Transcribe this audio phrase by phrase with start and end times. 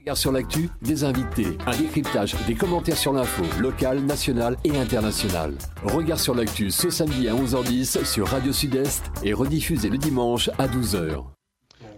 [0.00, 5.54] Regard sur l'actu, des invités, un décryptage, des commentaires sur l'info, locale, nationale et internationale.
[5.82, 10.68] Regard sur l'actu ce samedi à 11h10 sur Radio Sud-Est et rediffusé le dimanche à
[10.68, 11.22] 12h.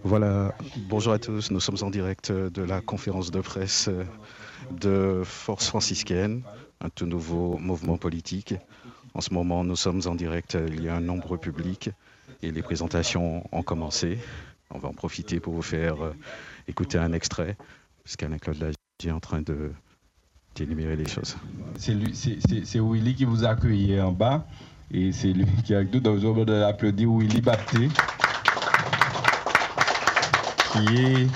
[0.03, 0.53] Voilà,
[0.89, 3.89] bonjour à tous, nous sommes en direct de la conférence de presse
[4.81, 6.43] de Force franciscaine,
[6.81, 8.53] un tout nouveau mouvement politique.
[9.13, 11.89] En ce moment, nous sommes en direct, il y a un nombre public
[12.41, 14.17] et les présentations ont commencé.
[14.71, 16.15] On va en profiter pour vous faire euh,
[16.67, 17.55] écouter un extrait,
[18.03, 18.75] puisqu'Alain Claude Lagier
[19.05, 19.71] est en train de
[20.55, 21.35] d'énumérer les choses.
[21.79, 24.45] C'est Willy qui vous a accueilli en bas
[24.91, 27.89] et c'est lui qui a donc vous de l'applaudir Willy Bapté
[30.71, 31.27] qui est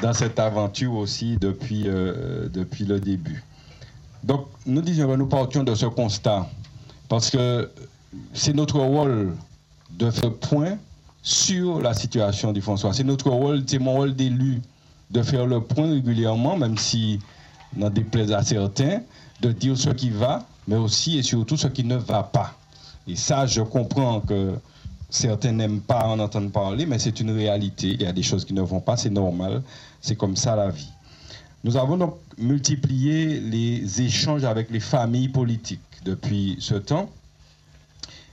[0.00, 3.42] dans cette aventure aussi depuis, euh, depuis le début.
[4.24, 6.48] Donc nous disions nous partions de ce constat
[7.10, 7.70] parce que
[8.32, 9.36] c'est notre rôle
[9.90, 10.78] de faire point
[11.22, 12.94] sur la situation du François.
[12.94, 14.62] C'est notre rôle, c'est mon rôle d'élu
[15.10, 17.20] de faire le point régulièrement, même si
[17.76, 19.00] n'en déplaise à certains,
[19.40, 22.54] de dire ce qui va, mais aussi et surtout ce qui ne va pas.
[23.06, 24.54] Et ça, je comprends que
[25.10, 27.88] certains n'aiment pas en entendre parler, mais c'est une réalité.
[27.88, 29.62] Il y a des choses qui ne vont pas, c'est normal.
[30.00, 30.90] C'est comme ça la vie.
[31.64, 37.10] Nous avons donc multiplié les échanges avec les familles politiques depuis ce temps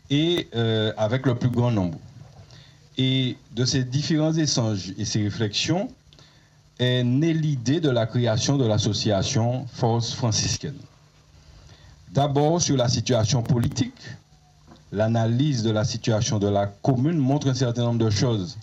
[0.09, 1.97] et euh, avec le plus grand nombre.
[2.97, 5.89] Et de ces différents échanges et ces réflexions
[6.79, 10.77] est née l'idée de la création de l'association Force franciscaine.
[12.11, 14.01] D'abord sur la situation politique,
[14.91, 18.57] l'analyse de la situation de la commune montre un certain nombre de choses.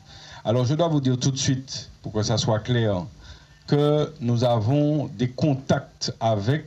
[0.45, 3.05] Alors je dois vous dire tout de suite, pour que ça soit clair,
[3.67, 6.67] que nous avons des contacts avec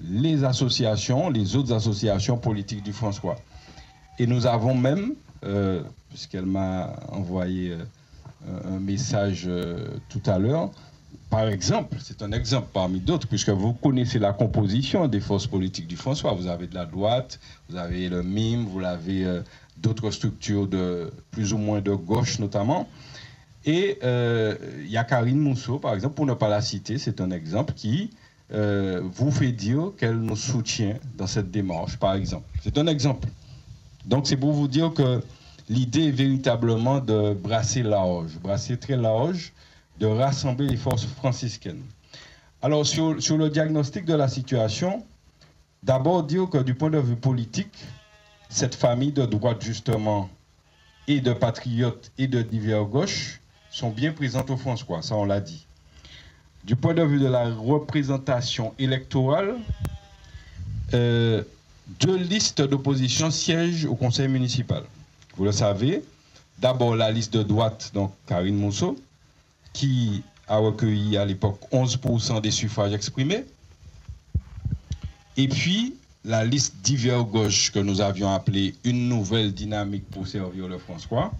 [0.00, 3.36] les associations, les autres associations politiques du François.
[4.18, 7.84] Et nous avons même, euh, puisqu'elle m'a envoyé euh,
[8.46, 10.70] un message euh, tout à l'heure,
[11.30, 15.86] par exemple, c'est un exemple parmi d'autres, puisque vous connaissez la composition des forces politiques
[15.86, 16.32] du François.
[16.32, 19.42] Vous avez de la droite, vous avez le MIM, vous avez
[19.76, 22.88] d'autres structures de plus ou moins de gauche notamment.
[23.66, 27.30] Et il y a Karine Mousseau, par exemple, pour ne pas la citer, c'est un
[27.30, 28.10] exemple qui
[28.50, 32.46] vous fait dire qu'elle nous soutient dans cette démarche, par exemple.
[32.62, 33.28] C'est un exemple.
[34.06, 35.20] Donc c'est pour vous dire que
[35.68, 39.52] l'idée véritablement de brasser large, brasser très large,
[40.00, 41.82] de rassembler les forces franciscaines.
[42.62, 45.04] Alors sur, le diagnostic de la situation,
[45.82, 47.76] d'abord dire que du point de vue politique,
[48.48, 50.30] cette famille de droite justement
[51.06, 53.40] et de patriotes et de divers gauches
[53.70, 55.66] sont bien présentes au François, ça on l'a dit.
[56.64, 59.54] Du point de vue de la représentation électorale,
[60.94, 61.42] euh,
[62.00, 64.82] deux listes d'opposition siègent au conseil municipal.
[65.38, 66.02] Vous le savez,
[66.58, 68.98] d'abord la liste de droite, donc Karine Mousseau,
[69.72, 73.44] qui a recueilli à l'époque 11% des suffrages exprimés.
[75.36, 75.94] Et puis
[76.24, 81.32] la liste divers gauche que nous avions appelée une nouvelle dynamique pour servir le François,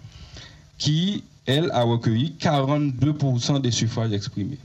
[0.77, 4.59] qui, elle, a recueilli 42% des suffrages exprimés.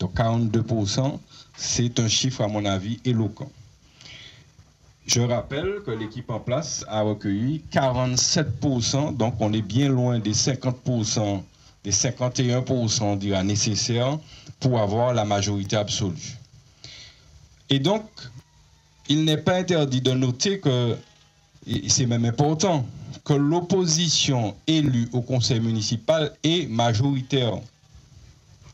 [0.00, 1.20] Donc 42%,
[1.56, 3.50] c'est un chiffre, à mon avis, éloquent.
[5.06, 10.32] Je rappelle que l'équipe en place a recueilli 47%, donc on est bien loin des
[10.32, 11.42] 50%,
[11.84, 14.18] des 51%, on dira, nécessaires
[14.60, 16.38] pour avoir la majorité absolue.
[17.68, 18.04] Et donc,
[19.08, 20.96] il n'est pas interdit de noter que,
[21.66, 22.86] et c'est même important,
[23.24, 27.58] que l'opposition élue au conseil municipal est majoritaire.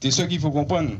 [0.00, 0.92] C'est ce qu'il faut comprendre.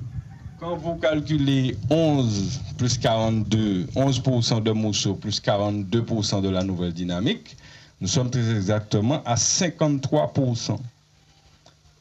[0.60, 7.56] Quand vous calculez 11 plus 42, 11% de Mousseau plus 42% de la nouvelle dynamique,
[8.02, 10.78] nous sommes très exactement à 53%.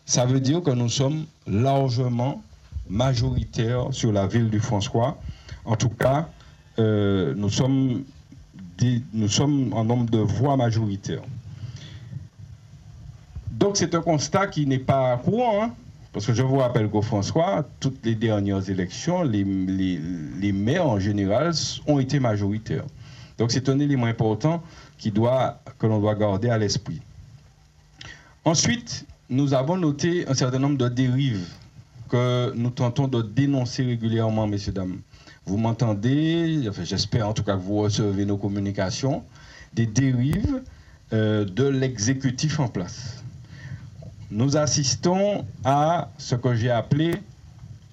[0.06, 2.44] Ça veut dire que nous sommes largement
[2.90, 5.18] majoritaires sur la ville du François.
[5.64, 6.28] En tout cas,
[6.80, 8.04] euh, nous, sommes
[9.14, 11.24] nous sommes en nombre de voix majoritaires.
[13.52, 15.64] Donc c'est un constat qui n'est pas courant.
[15.64, 15.72] Hein.
[16.12, 19.44] Parce que je vous rappelle qu'au François, toutes les dernières élections, les,
[20.52, 21.54] maires en général
[21.86, 22.86] ont été majoritaires.
[23.38, 24.64] Donc c'est un élément important
[25.02, 27.00] que l'on doit garder à l'esprit.
[28.44, 31.48] Ensuite, nous avons noté un certain nombre de dérives
[32.10, 35.00] que nous tentons de dénoncer régulièrement, messieurs, dames.
[35.46, 39.24] Vous m'entendez, enfin, j'espère en tout cas que vous recevez nos communications,
[39.74, 40.64] des dérives
[41.14, 43.19] euh, de l'exécutif en place
[44.32, 47.16] nous assistons à ce que j'ai appelé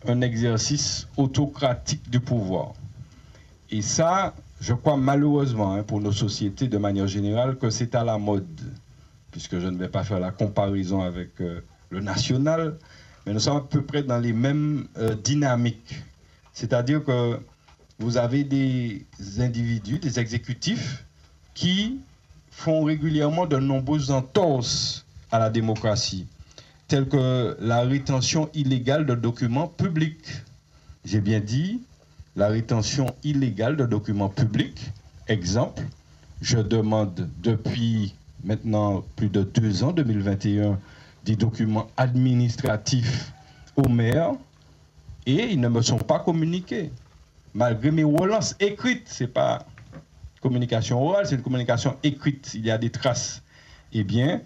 [0.07, 2.75] un exercice autocratique du pouvoir.
[3.71, 8.05] Et ça, je crois malheureusement hein, pour nos sociétés de manière générale que c'est à
[8.05, 8.47] la mode,
[9.31, 11.61] puisque je ne vais pas faire la comparaison avec euh,
[11.91, 12.77] le national,
[13.25, 16.03] mais nous sommes à peu près dans les mêmes euh, dynamiques.
[16.53, 17.41] C'est-à-dire que
[17.99, 19.07] vous avez des
[19.39, 21.05] individus, des exécutifs,
[21.55, 21.99] qui
[22.51, 26.27] font régulièrement de nombreuses entorses à la démocratie,
[26.89, 30.43] telles que la rétention illégale de documents publics.
[31.05, 31.81] J'ai bien dit,
[32.37, 34.93] la rétention illégale de documents publics.
[35.29, 35.83] Exemple,
[36.41, 38.15] je demande depuis
[38.45, 40.79] maintenant plus de deux ans, 2021,
[41.25, 43.33] des documents administratifs
[43.77, 44.33] au maire
[45.27, 46.93] et ils ne me sont pas communiqués.
[47.55, 49.67] Malgré mes relances écrites, ce n'est pas
[50.41, 53.43] communication orale, c'est une communication écrite, il y a des traces.
[53.93, 54.41] Eh bien,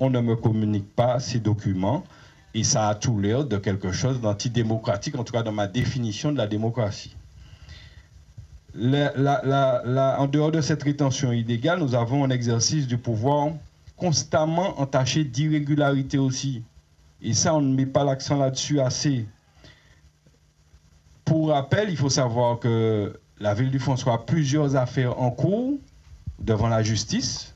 [0.00, 2.04] on ne me communique pas ces documents
[2.54, 6.32] et ça a tout l'air de quelque chose d'antidémocratique, en tout cas dans ma définition
[6.32, 7.16] de la démocratie.
[8.76, 13.48] en dehors de cette rétention illégale, nous avons un exercice du pouvoir
[13.96, 16.62] constamment entaché d'irrégularité aussi.
[17.22, 19.26] Et ça, on ne met pas l'accent là-dessus assez.
[21.24, 25.74] Pour rappel, il faut savoir que la ville du François a plusieurs affaires en cours
[26.38, 27.54] devant la justice,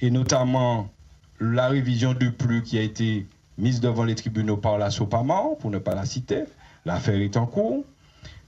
[0.00, 0.88] et notamment
[1.40, 3.26] la révision du plus qui a été
[3.56, 6.44] mise devant les tribunaux par la SOPAMA, pour ne pas la citer.
[6.84, 7.84] L'affaire est en cours,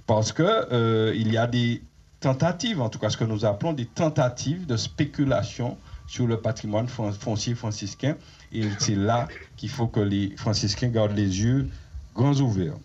[0.06, 1.82] parce qu'il euh, y a des
[2.20, 5.76] tentatives, en tout cas ce que nous appelons des tentatives de spéculation
[6.06, 8.16] sur le patrimoine foncier franciscain.
[8.52, 11.68] Et c'est là qu'il faut que les franciscains gardent les yeux
[12.14, 12.76] grands ouverts.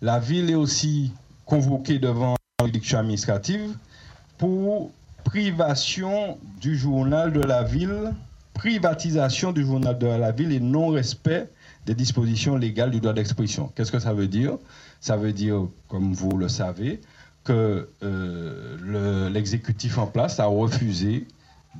[0.00, 1.12] La ville est aussi
[1.46, 3.76] convoquée devant la juridiction administrative
[4.38, 4.90] pour
[5.22, 8.12] privation du journal de la ville,
[8.62, 11.50] privatisation du journal de la ville et non-respect
[11.84, 13.72] des dispositions légales du droit d'expression.
[13.74, 14.56] Qu'est-ce que ça veut dire?
[15.00, 17.00] Ça veut dire, comme vous le savez,
[17.42, 21.26] que euh, l'exécutif en place a refusé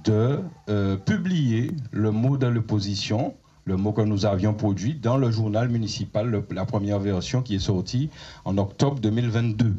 [0.02, 3.32] de euh, publier le mot de l'opposition,
[3.64, 7.60] le mot que nous avions produit dans le journal municipal, la première version qui est
[7.60, 8.10] sortie
[8.44, 9.76] en octobre 2022.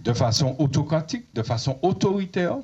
[0.00, 2.58] De façon autocratique, de façon autoritaire,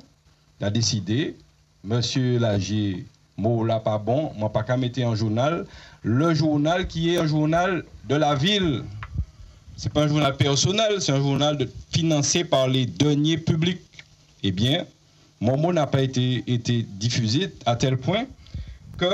[0.61, 1.35] a décidé,
[1.83, 3.07] Monsieur Lagier,
[3.39, 5.65] mot là pas bon, moi pas qu'à mettre en journal,
[6.03, 8.83] le journal qui est un journal de la ville.
[9.77, 11.57] C'est pas un journal personnel, c'est un journal
[11.91, 13.81] financé par les deniers publics.
[14.43, 14.85] Eh bien,
[15.39, 18.25] mon mot n'a pas été, été diffusé à tel point
[18.97, 19.05] que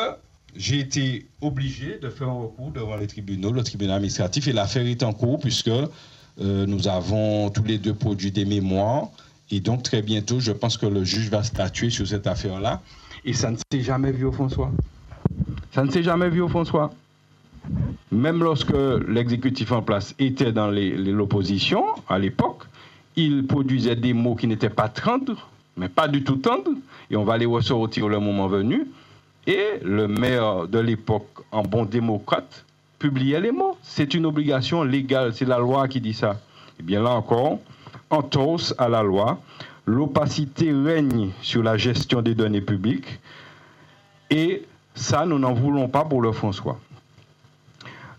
[0.55, 4.85] j'ai été obligé de faire un recours devant les tribunaux, le tribunal administratif, et l'affaire
[4.87, 9.09] est en cours puisque euh, nous avons tous les deux produit des mémoires.
[9.51, 12.81] Et donc, très bientôt, je pense que le juge va statuer sur cette affaire-là.
[13.25, 14.71] Et ça ne s'est jamais vu au François.
[15.71, 16.91] Ça ne s'est jamais vu au François.
[18.11, 18.73] Même lorsque
[19.07, 22.63] l'exécutif en place était dans l'opposition, à l'époque,
[23.15, 26.71] il produisait des mots qui n'étaient pas tendres, mais pas du tout tendre,
[27.09, 28.87] et on va les ressortir le moment venu.
[29.47, 32.65] Et le maire de l'époque, en bon démocrate,
[32.99, 33.77] publiait les mots.
[33.81, 36.39] C'est une obligation légale, c'est la loi qui dit ça.
[36.79, 37.59] Eh bien là encore,
[38.09, 39.39] entorse à la loi,
[39.85, 43.19] l'opacité règne sur la gestion des données publiques,
[44.29, 44.63] et
[44.95, 46.79] ça, nous n'en voulons pas pour le François.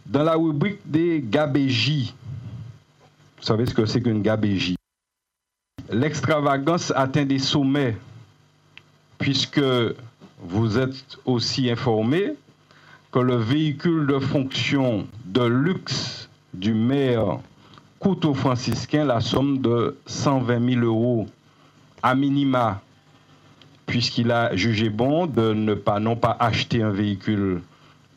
[0.07, 2.15] Dans la rubrique des gabégies,
[3.39, 4.77] vous savez ce que c'est qu'une gabégie
[5.91, 7.97] l'extravagance atteint des sommets,
[9.19, 9.61] puisque
[10.41, 12.35] vous êtes aussi informé
[13.13, 17.39] que le véhicule de fonction de luxe du maire
[17.99, 21.27] coûte aux franciscains la somme de 120 000 euros
[22.03, 22.81] à minima,
[23.87, 27.63] puisqu'il a jugé bon de ne pas non pas acheter un véhicule,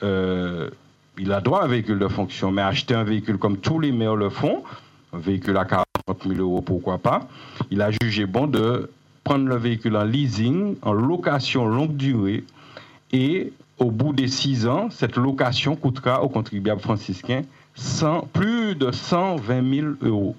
[0.04, 0.70] euh,
[1.18, 3.92] il a droit à un véhicule de fonction, mais acheter un véhicule comme tous les
[3.92, 4.64] maires le font,
[5.14, 5.86] un véhicule à 40
[6.26, 7.28] 000 euros, pourquoi pas.
[7.72, 8.90] Il a jugé bon de
[9.24, 12.44] prendre le véhicule en leasing, en location longue durée,
[13.12, 17.44] et au bout des six ans, cette location coûtera aux contribuables franciscains
[18.34, 20.36] plus de 120 000 euros.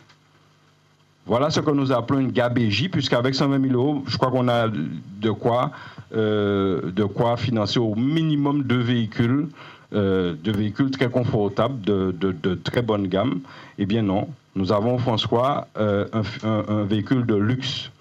[1.30, 4.66] Voilà ce que nous appelons une gabégie, puisqu'avec 120 000 euros, je crois qu'on a
[4.66, 5.70] de quoi,
[6.12, 6.90] euh,
[7.37, 9.46] financer au minimum deux véhicules,
[9.92, 13.42] euh, de véhicules très confortables, de, de très bonne gamme.
[13.78, 16.04] Eh bien non, nous avons, François, euh,
[16.42, 17.92] un, véhicule de luxe.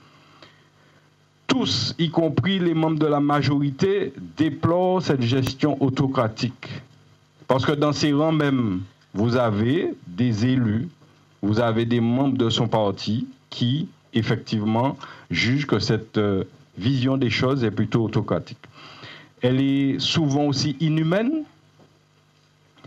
[1.46, 6.82] Tous, y compris les membres de la majorité, déplorent cette gestion autocratique.
[7.48, 8.82] Parce que dans ces rangs même,
[9.14, 10.88] vous avez des élus,
[11.42, 14.98] vous avez des membres de son parti qui, effectivement,
[15.32, 16.44] jugent que cette euh,
[16.78, 18.58] vision des choses est plutôt autocratique.
[19.42, 21.44] Elle est souvent aussi inhumaine,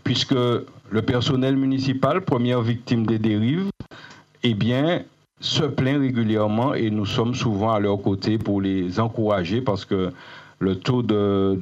[0.04, 3.70] puisque le personnel municipal, première victime des dérives,
[4.42, 5.02] eh bien,
[5.40, 10.12] se plaint régulièrement et nous sommes souvent à leur côté pour les encourager parce que
[10.60, 11.58] le taux de,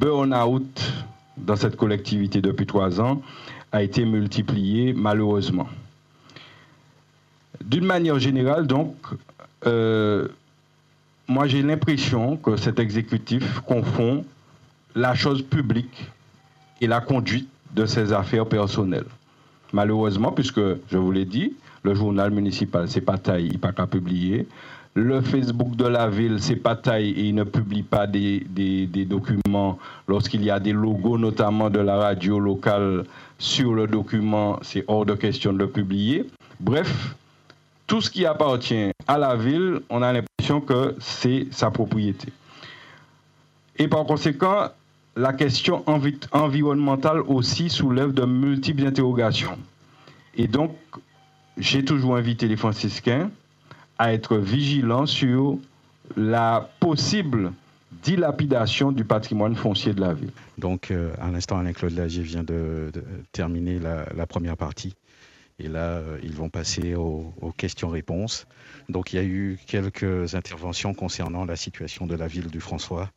[0.00, 0.92] burn-out
[1.36, 3.22] dans cette collectivité depuis trois ans
[3.70, 5.68] a été multiplié malheureusement.
[7.66, 8.94] D'une manière générale, donc,
[9.66, 10.28] euh,
[11.26, 14.24] moi j'ai l'impression que cet exécutif confond
[14.94, 16.06] la chose publique
[16.80, 19.08] et la conduite de ses affaires personnelles.
[19.72, 23.88] Malheureusement, puisque je vous l'ai dit, le journal municipal, c'est pas taille, il pas qu'à
[23.88, 24.46] publier.
[24.94, 29.04] Le Facebook de la ville, c'est pas taille et il ne publie pas des, des
[29.04, 33.04] documents lorsqu'il y a des logos, notamment de la radio locale
[33.38, 36.26] sur le document, c'est hors de question de le publier.
[36.60, 37.16] Bref,
[37.86, 42.28] tout ce qui appartient à la ville, on a l'impression que c'est sa propriété.
[43.78, 44.68] Et par conséquent,
[45.16, 45.84] la question
[46.32, 49.58] environnementale aussi soulève de multiples interrogations.
[50.36, 50.76] Et donc,
[51.56, 53.30] j'ai toujours invité les franciscains
[53.98, 55.58] à être vigilants sur
[56.16, 57.52] la possible
[58.02, 60.30] dilapidation du patrimoine foncier de la ville.
[60.58, 62.90] Donc, euh, à l'instant, Alain-Claude Lagier vient de,
[63.32, 64.94] terminer la, première partie.
[65.58, 68.46] Et là, euh, ils vont passer aux, questions-réponses.
[68.88, 73.10] Donc, il y a eu quelques interventions concernant la situation de la ville du François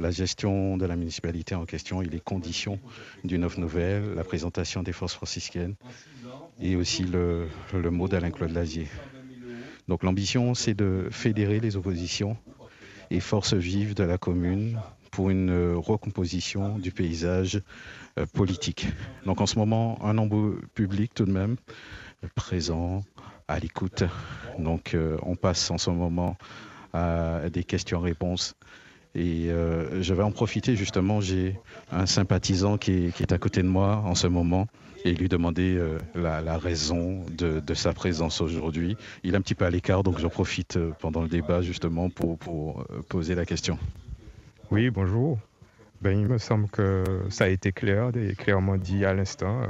[0.00, 2.80] la gestion de la municipalité en question et les conditions
[3.22, 5.74] d'une offre nouvelle, la présentation des forces franciscaines
[6.60, 8.88] et aussi le, mot d'Alain-Claude Lazier.
[9.88, 12.36] Donc l'ambition, c'est de fédérer les oppositions
[13.10, 14.78] et forces vives de la commune
[15.10, 17.60] pour une recomposition du paysage euh,
[18.26, 18.86] politique.
[19.26, 21.56] Donc en ce moment, un nombre public tout de même
[22.34, 23.02] présent,
[23.48, 24.04] à l'écoute.
[24.58, 26.36] Donc euh, on passe en ce moment
[26.92, 28.54] à des questions-réponses
[29.14, 31.58] et euh, je vais en profiter justement, j'ai
[31.90, 34.68] un sympathisant qui est, à côté de moi en ce moment
[35.04, 38.96] et lui demander euh, la, raison de, sa présence aujourd'hui.
[39.24, 42.08] Il est un petit peu à l'écart, donc j'en profite euh, pendant le débat justement
[42.08, 42.38] pour,
[43.08, 43.78] poser la question.
[44.70, 45.38] Oui, bonjour.
[46.02, 49.62] Ben, il me semble que ça a été clair et clairement dit à l'instant.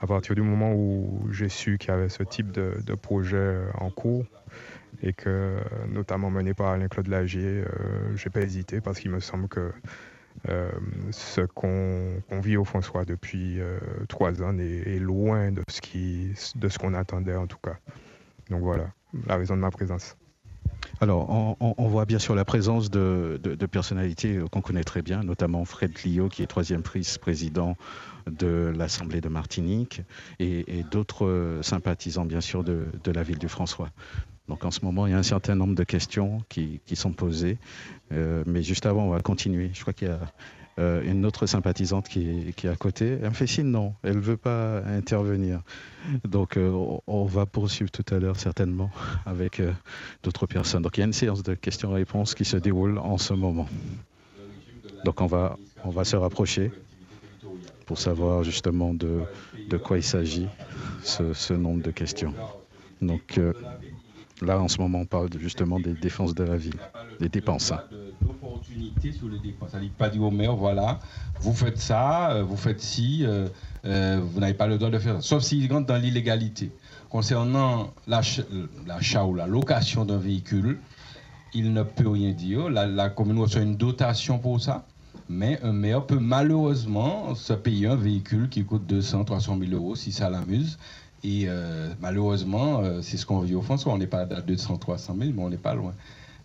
[0.00, 3.90] à partir du moment où j'ai su qu'il y avait ce type de, projet en
[3.90, 4.24] cours,
[5.02, 9.48] et que, notamment mené par Alain-Claude Lagier, euh, j'ai pas hésité parce qu'il me semble
[9.48, 9.72] que
[10.48, 10.70] euh,
[11.10, 13.78] ce qu'on vit au François depuis euh,
[14.08, 17.76] trois ans est, loin de ce qu'on attendait en tout cas.
[18.50, 18.92] Donc voilà,
[19.26, 20.16] la raison de ma présence.
[21.00, 23.38] Alors, on, voit bien sûr la présence de,
[23.70, 27.76] personnalités qu'on connaît très bien, notamment Fred Clio, qui est troisième vice-président
[28.26, 30.02] de l'Assemblée de Martinique,
[30.40, 33.90] et, d'autres sympathisants, bien sûr, de, de, la ville du François.
[34.48, 37.58] Donc en ce moment, il y a un certain nombre de questions qui, sont posées.
[38.12, 39.70] Euh, mais juste avant, on va continuer.
[39.74, 40.20] Je crois qu'il y a
[40.78, 43.18] euh, une autre sympathisante qui est, à côté.
[43.20, 45.60] Elle me fait signe non, elle ne veut pas intervenir.
[46.24, 48.90] Donc euh, on va poursuivre tout à l'heure certainement
[49.26, 49.60] avec
[50.22, 50.82] d'autres personnes.
[50.82, 53.68] Donc il y a une séance de questions-réponses qui se déroule en ce moment.
[55.04, 56.70] Donc on va, on va se rapprocher
[57.86, 59.22] pour savoir justement de,
[59.68, 60.46] de quoi il s'agit,
[61.02, 62.34] ce, ce, nombre de questions.
[63.00, 63.40] Donc
[64.42, 66.78] Là, en ce moment, on parle justement des défenses de la ville,
[67.18, 67.72] des dépenses.
[68.20, 69.70] D'opportunités sur les dépenses.
[69.70, 70.98] Ça dit pas dit au maire, voilà,
[71.40, 73.48] vous faites ça, euh, vous faites ci, euh,
[73.84, 75.20] euh, vous n'avez pas le droit de faire ça.
[75.20, 76.72] Sauf s'il rentre dans l'illégalité.
[77.10, 80.78] Concernant l'achat ou la location d'un véhicule,
[81.54, 82.68] il ne peut rien dire.
[82.68, 84.84] La, commune reçoit une dotation pour ça.
[85.30, 89.94] Mais un maire peut malheureusement se payer un véhicule qui coûte 200, 300 000 euros
[89.94, 90.78] si ça l'amuse
[91.24, 91.48] et
[92.00, 93.76] malheureusement, c'est ce qu'on vit au fond.
[93.86, 95.94] On n'est pas à 200, 300 000, mais on n'est pas loin.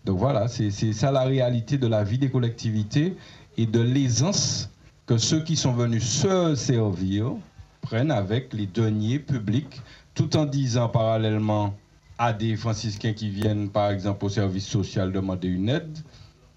[0.04, 3.16] Donc voilà, c'est ça la réalité de la vie des collectivités
[3.56, 4.70] et de l'aisance
[5.06, 7.32] que ceux qui sont venus se servir
[7.80, 9.80] prennent avec les deniers publics,
[10.14, 11.74] tout en disant parallèlement
[12.18, 15.98] à des franciscains qui viennent, par exemple, au service social demander une aide,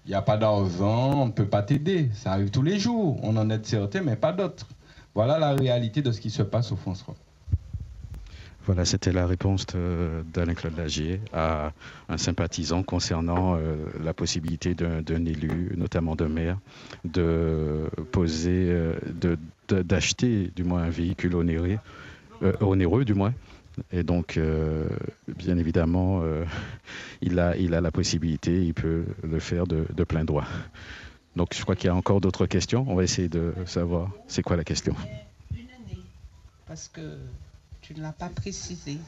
[0.08, 2.08] il n'y a pas d'argent, on ne peut pas t'aider.
[2.14, 3.18] Ça arrive tous les jours.
[3.22, 4.66] On en aide certains, mais pas d'autres.
[5.14, 7.14] Voilà la réalité de ce qui se passe au François.
[8.68, 9.64] Voilà, c'était la réponse
[10.34, 11.72] d'Alain-Claude Lagier à
[12.10, 16.58] un sympathisant concernant euh, la possibilité d'un élu, notamment d'un maire,
[17.02, 18.92] de poser, euh,
[19.70, 21.78] d'acheter du moins un véhicule onéreux,
[22.42, 23.32] euh, onéreux du moins.
[23.90, 24.38] Et donc,
[25.28, 26.22] bien évidemment,
[27.22, 30.44] il, a, il a la possibilité, il peut le faire de, plein droit.
[31.36, 32.84] Donc, je crois qu'il y a encore d'autres questions.
[32.86, 34.94] On va essayer de savoir c'est quoi la question.
[37.88, 38.98] Tu ne l'as pas précisé.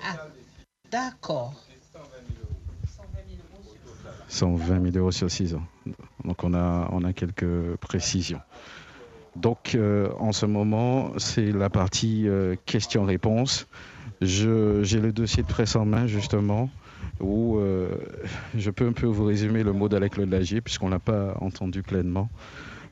[0.00, 0.28] Ah,
[0.92, 1.54] d'accord.
[4.28, 5.66] 120 000 euros sur 6 ans.
[6.24, 8.40] Donc on a, on a quelques précisions.
[9.34, 13.66] Donc euh, en ce moment, c'est la partie euh, questions-réponses.
[14.20, 16.70] J'ai le dossier de presse en main justement
[17.18, 17.88] où euh,
[18.54, 21.82] je peux un peu vous résumer le mot d'Alec Lagier puisqu'on ne l'a pas entendu
[21.82, 22.28] pleinement.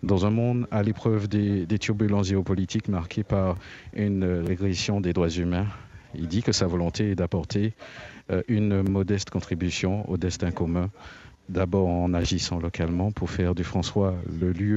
[0.02, 3.56] Dans un monde à l'épreuve des, turbulences géopolitiques marquées par
[3.94, 5.66] une régression des droits humains,
[6.14, 7.74] il dit que sa volonté est d'apporter
[8.30, 10.90] euh, une modeste contribution au destin commun,
[11.48, 14.76] d'abord en agissant localement pour faire du François le lieu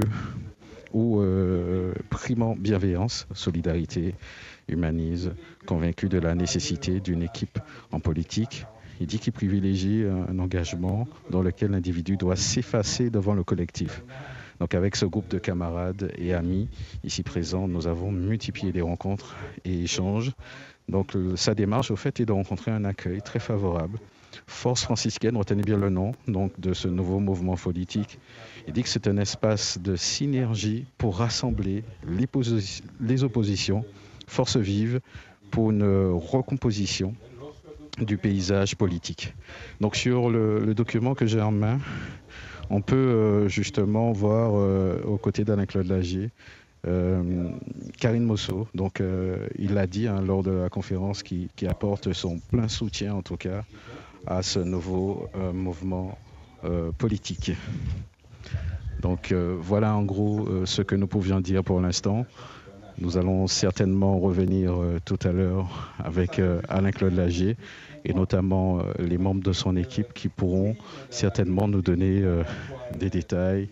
[0.91, 4.15] où, euh, primant bienveillance, solidarité,
[4.67, 5.35] humanisme,
[5.67, 7.59] convaincu de la nécessité d'une équipe
[7.91, 8.65] en politique.
[8.99, 14.03] Il dit qu'il privilégie un engagement dans lequel l'individu doit s'effacer devant le collectif.
[14.61, 16.69] Donc avec ce groupe de camarades et amis
[17.03, 20.33] ici présents, nous avons multiplié les rencontres et échanges.
[20.87, 23.97] Donc sa démarche au fait est de rencontrer un accueil très favorable.
[24.45, 28.19] Force franciscaine, retenez bien le nom donc de ce nouveau mouvement politique.
[28.67, 33.83] Il dit que c'est un espace de synergie pour rassembler les, oppositions,
[34.27, 34.99] forces vives,
[35.49, 37.15] pour une recomposition
[37.97, 39.33] du paysage politique.
[39.79, 41.79] Donc sur le document que j'ai en main,
[42.71, 46.29] on peut euh, justement voir euh, aux côtés d'Alain-Claude Lagier
[46.87, 47.49] euh,
[47.99, 49.03] Karine Mosso, donc
[49.59, 53.37] il l'a dit hein, lors de la conférence, qui, apporte son plein soutien en tout
[53.37, 53.63] cas
[54.25, 56.17] à ce nouveau mouvement
[56.97, 57.51] politique.
[58.99, 62.25] Donc voilà en gros ce que nous pouvions dire pour l'instant.
[63.01, 66.39] Nous allons certainement revenir tout à l'heure avec
[66.69, 67.57] Alain-Claude Lagier
[68.05, 70.75] et notamment euh, les membres de son équipe qui pourront
[71.09, 72.43] certainement nous donner euh,
[72.97, 73.69] des détails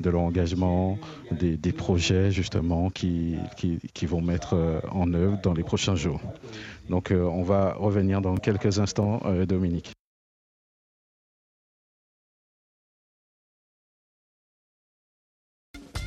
[0.00, 0.98] de leur engagement,
[1.30, 6.20] des, projets justement qui, qui, vont mettre euh, en œuvre dans les prochains jours.
[6.88, 9.92] Donc on va revenir dans quelques instants, Dominique.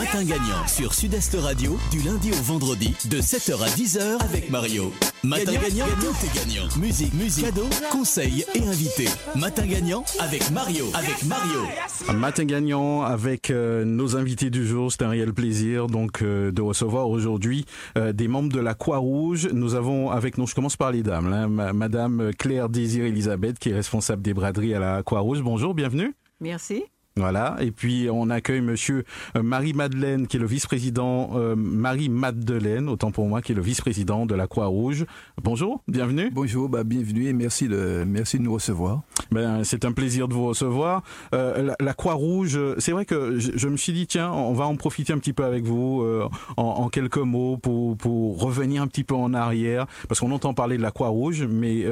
[0.00, 4.94] Matin gagnant sur Sud-Est Radio du lundi au vendredi de 7h à 10h avec Mario.
[5.22, 6.68] Matin gagnant, gagnant, gagnant.
[6.80, 9.08] Musique, musique, cadeaux, conseils et invités.
[9.36, 11.60] Matin gagnant avec Mario, avec Mario.
[12.14, 16.62] Matin gagnant avec euh, nos invités du jour, c'est un réel plaisir donc euh, de
[16.62, 17.66] recevoir aujourd'hui
[17.98, 19.50] euh, des membres de la Croix-Rouge.
[19.52, 23.68] Nous avons avec nous, je commence par les dames, hein, Madame Claire Désir Elisabeth qui
[23.68, 25.42] est responsable des braderies à la Croix-Rouge.
[25.42, 26.14] Bonjour, bienvenue.
[26.40, 26.84] Merci.
[27.16, 29.04] Voilà, et puis on accueille monsieur
[29.36, 34.26] euh, Marie-Madeleine, qui est le vice-président, euh, Marie-Madeleine, autant pour moi, qui est le vice-président
[34.26, 35.06] de la Croix-Rouge.
[35.42, 36.30] Bonjour, bienvenue.
[36.32, 39.02] Bonjour, bah, bienvenue et merci de, merci de nous recevoir.
[39.32, 41.02] Ben, c'est un plaisir de vous recevoir.
[41.34, 45.12] Euh, la, Croix-Rouge, c'est vrai que je, me suis dit, tiens, on va en profiter
[45.12, 46.04] un petit peu avec vous
[46.56, 50.76] en, quelques mots pour, pour revenir un petit peu en arrière, parce qu'on entend parler
[50.76, 51.86] de la Croix-Rouge, mais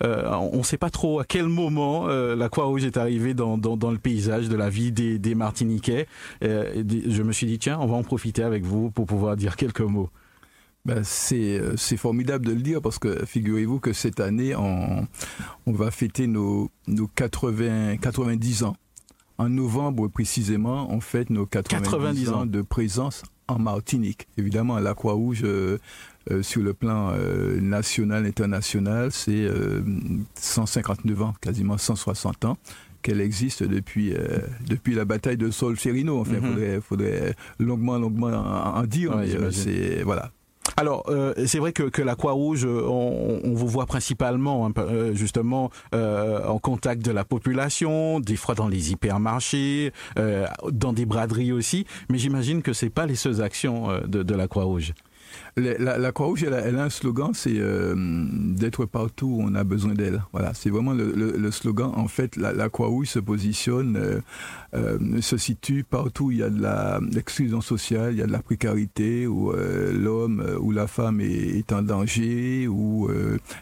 [0.00, 3.90] on ne sait pas trop à quel moment la Croix-Rouge est arrivée dans, dans, dans
[3.90, 6.06] le paysage de la vie des, Martiniquais.
[6.42, 9.56] Euh, je me suis dit, tiens, on va en profiter avec vous pour pouvoir dire
[9.56, 10.10] quelques mots.
[10.84, 15.06] Ben, euh, c'est formidable de le dire parce que figurez-vous que cette année, on,
[15.66, 18.76] on va fêter nos, nos 80, 90 ans.
[19.38, 22.46] En novembre précisément, on fête nos 90, ans.
[22.46, 24.28] de présence en Martinique.
[24.36, 25.78] Évidemment, la Croix-Rouge, euh,
[26.42, 27.12] sur le plan
[27.60, 29.48] national, international, c'est
[30.34, 32.58] 159 ans, quasiment 160 ans
[33.04, 36.18] qu'elle existe depuis, euh, depuis la bataille de Solferino.
[36.18, 36.52] Enfin, il mhm.
[36.52, 39.12] faudrait, faudrait, longuement, longuement en, dire.
[39.12, 40.30] Euh, c'est, voilà.
[40.78, 44.72] Alors, euh, c'est vrai que, que la Croix-Rouge, on, on, vous voit principalement, hein,
[45.12, 51.84] justement, en contact de la population, des fois dans les hypermarchés, dans des braderies aussi,
[52.08, 54.94] mais j'imagine que c'est pas les seules actions de, de la Croix-Rouge.
[55.56, 59.94] La, la Croix-Rouge, elle, a un slogan, c'est euh, d'être partout où on a besoin
[59.94, 60.22] d'elle.
[60.32, 61.92] Voilà, c'est vraiment le, le, slogan.
[61.94, 64.20] En fait, la, la Croix-Rouge se positionne, euh,
[64.74, 68.32] euh, se situe partout où il y a de l'exclusion sociale, il y a de
[68.32, 73.08] la précarité, où l'homme ou la femme est, est en danger, ou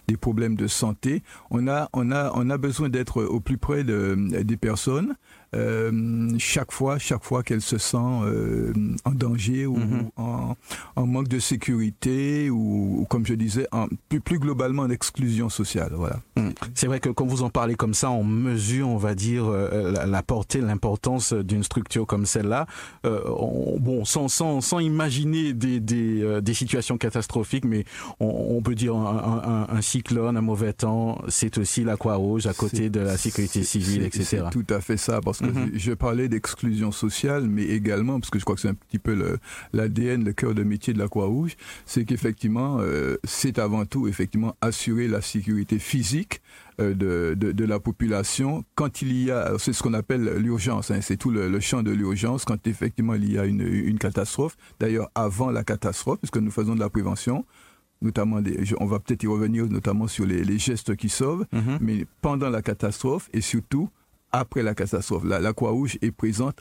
[0.08, 1.22] des problèmes de santé.
[1.50, 5.14] On a, on a, on a besoin d'être au plus près de, des personnes.
[5.54, 8.72] Euh, chaque fois, chaque fois qu'elle se sent euh,
[9.04, 10.10] en danger ou, mhm.
[10.16, 10.56] en,
[10.96, 15.92] en, manque de sécurité ou, comme je disais, en, plus, plus globalement en exclusion sociale.
[15.94, 16.20] Voilà.
[16.36, 16.52] Mhm.
[16.74, 20.06] C'est vrai que quand vous en parlez comme ça, on mesure, on va dire, euh,
[20.06, 22.66] la, portée, l'importance d'une structure comme celle-là.
[23.04, 27.84] bon, sans, sans, sans imaginer des, des, des situations catastrophiques, mais
[28.20, 32.46] on, on peut dire un, un, un, cyclone, un mauvais temps, c'est aussi la Croix-Rouge
[32.46, 34.24] à côté de la sécurité civile, etc.
[34.24, 35.70] C'est tout à fait ça, parce que mhm.
[35.74, 39.38] je parlais d'exclusion sociale, mais également, parce que je crois que c'est un petit peu
[39.72, 44.56] l'ADN, le, cœur de métier de la Croix-Rouge, c'est qu'effectivement, euh, c'est avant tout, effectivement,
[44.60, 46.40] assurer la sécurité physique
[46.80, 51.00] euh, de, de, la population quand il y a, c'est ce qu'on appelle l'urgence, hein,
[51.00, 54.56] c'est tout le, champ de l'urgence, quand effectivement il y a une, une catastrophe.
[54.80, 57.44] D'ailleurs, avant la catastrophe, puisque nous faisons de la prévention,
[58.02, 58.40] notamment
[58.80, 61.78] on va peut-être y revenir notamment sur les, gestes qui sauvent, mhm.
[61.80, 63.88] mais pendant la catastrophe et surtout
[64.32, 65.24] après la catastrophe.
[65.24, 66.60] La, la Croix-Rouge est présente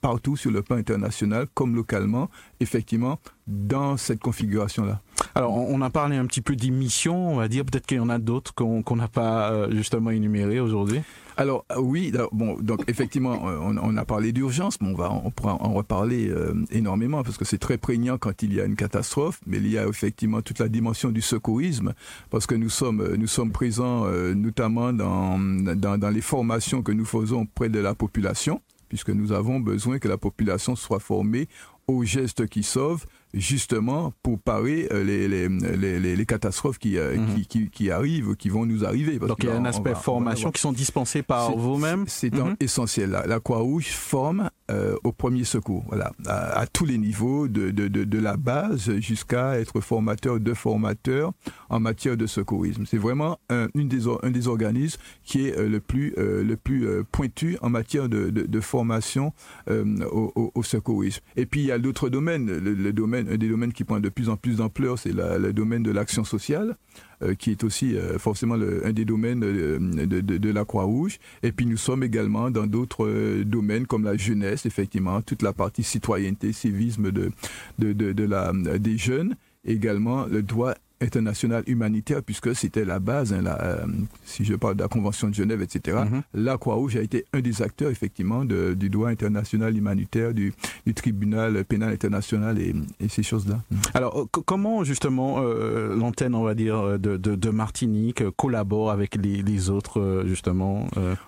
[0.00, 5.00] partout sur le plan international comme localement, effectivement, dans cette configuration-là.
[5.34, 7.64] Alors, on a parlé un petit peu des missions, on va dire.
[7.64, 11.00] Peut-être qu'il y en a d'autres qu'on n'a pas euh, justement énumérées aujourd'hui.
[11.36, 15.72] Alors euh, oui, bon, donc effectivement, euh, on, a parlé d'urgence, mais on va en
[15.72, 16.32] reparler
[16.70, 19.78] énormément parce que c'est très prégnant quand il y a une catastrophe, mais il y
[19.78, 21.94] a effectivement toute la dimension du secourisme
[22.28, 24.04] parce que nous sommes nous sommes présents
[24.34, 29.32] notamment dans, dans, dans les formations que nous faisons auprès de la population puisque nous
[29.32, 31.48] avons besoin que la population soit formée
[31.86, 37.44] aux gestes qui sauvent, justement pour parer euh, les, les, les, catastrophes qui, euh, mhm.
[37.46, 39.18] qui, qui, arrivent, qui vont nous arriver.
[39.18, 42.56] Donc il y a un aspect formation qui sont dispensés par vous-même C'est mhm.
[42.60, 43.10] essentiel.
[43.10, 47.88] La, la Croix-Rouge forme euh, au premier secours, voilà, à, tous les niveaux, de, de,
[47.88, 51.32] de, la base jusqu'à être formateur de formateurs
[51.70, 52.84] en matière de secourisme.
[52.86, 57.56] C'est vraiment un, une des, un des organismes qui est le plus, le plus pointu
[57.62, 59.32] en matière de, de, formation
[59.68, 61.22] au, au, secourisme.
[61.36, 64.08] Et puis il y a d'autres domaines, le domaine un des domaines qui prend de
[64.08, 66.76] plus en plus d'ampleur, c'est le domaine de l'action sociale,
[67.22, 71.18] euh, qui est aussi euh, forcément un des domaines euh, de, la Croix-Rouge.
[71.42, 75.82] Et puis nous sommes également dans d'autres domaines comme la jeunesse, effectivement, toute la partie
[75.82, 77.30] citoyenneté, civisme de,
[77.78, 83.60] de, la, des jeunes, également le droit international humanitaire, puisque c'était la base, hein, la,
[83.62, 83.86] euh,
[84.24, 86.22] si je parle de la Convention de Genève, etc., mhm.
[86.34, 90.52] la Croix-Rouge a été un des acteurs, effectivement, de, du droit international humanitaire, du,
[90.86, 93.60] du tribunal pénal international et, et ces choses-là.
[93.70, 93.78] Mhm.
[93.94, 99.42] Alors, comment, justement, euh, l'antenne, on va dire, de, de, de Martinique collabore avec les,
[99.42, 100.86] les autres, euh, justement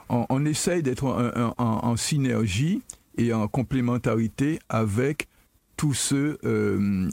[0.08, 2.82] on, on, essaye d'être en, en, en, synergie
[3.16, 5.28] et en complémentarité avec
[5.76, 6.38] tous ceux,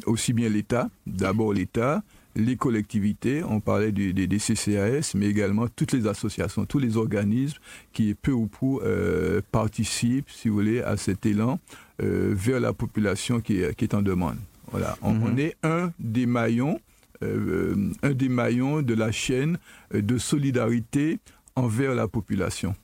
[0.06, 2.04] aussi bien l'État, d'abord l'État,
[2.36, 7.58] les collectivités, on parlait des, CCAS, mais également toutes les associations, tous les organismes
[7.94, 11.60] qui, peu ou prou, euh, participent, si vous voulez, à cet élan
[12.02, 14.38] euh, vers la population qui est, en demande.
[14.72, 15.40] Voilà, on, mhm.
[15.40, 16.80] est un des maillons,
[17.24, 19.58] euh, un des maillons de la chaîne
[19.92, 21.20] de solidarité
[21.56, 22.76] envers la population.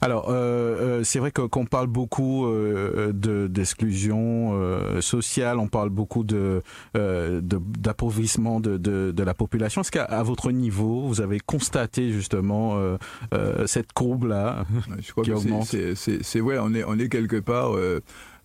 [0.00, 0.32] Alors, euh,
[1.00, 3.12] euh, c'est vrai qu'on parle beaucoup euh,
[3.48, 4.54] d'exclusion
[5.00, 6.62] sociale, on parle beaucoup de
[6.94, 9.80] d'appauvrissement de, de, la population.
[9.80, 12.78] Est-ce qu'à votre niveau, vous avez constaté justement
[13.66, 14.64] cette courbe-là
[15.00, 17.72] Je crois que c'est vrai, on est, on est quelque part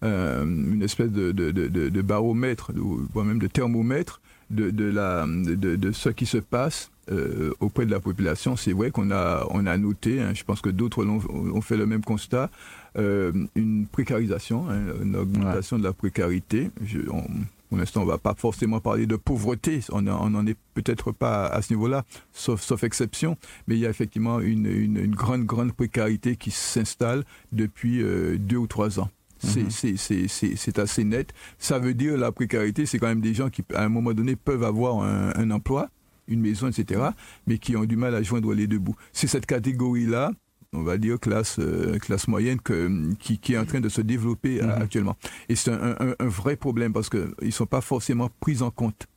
[0.01, 5.91] une espèce de, de, de baromètre, ou même de thermomètre de, de, la, de, de,
[5.91, 9.77] ce qui se passe euh, auprès de la population, c'est vrai qu'on a, on a
[9.77, 12.49] noté, hein, je pense que d'autres ont, fait le même constat,
[12.97, 16.71] euh, une précarisation, hein, une augmentation de la précarité.
[16.85, 21.11] Je, pour l'instant, on ne va pas forcément parler de pauvreté, on n'en est peut-être
[21.11, 23.35] pas à ce niveau-là, sauf, sauf exception,
[23.67, 28.37] mais il y a effectivement une, une, une grande, grande précarité qui s'installe depuis euh,
[28.37, 29.09] deux ou trois ans.
[29.43, 29.69] Mhm.
[29.69, 31.33] C'est assez net.
[31.57, 34.35] Ça veut dire la précarité, c'est quand même des gens qui, à un moment donné,
[34.35, 35.89] peuvent avoir un, un emploi,
[36.27, 37.01] une maison, etc.,
[37.47, 38.95] mais qui ont du mal à joindre les deux bouts.
[39.11, 40.31] C'est cette catégorie-là,
[40.73, 44.01] on va dire classe euh, classe moyenne que, qui, qui, est en train de se
[44.01, 44.81] développer euh, mhm.
[44.81, 45.15] actuellement.
[45.49, 48.71] Et c'est un, un, un, vrai problème parce qu'ils ne sont pas forcément pris en
[48.71, 49.07] compte.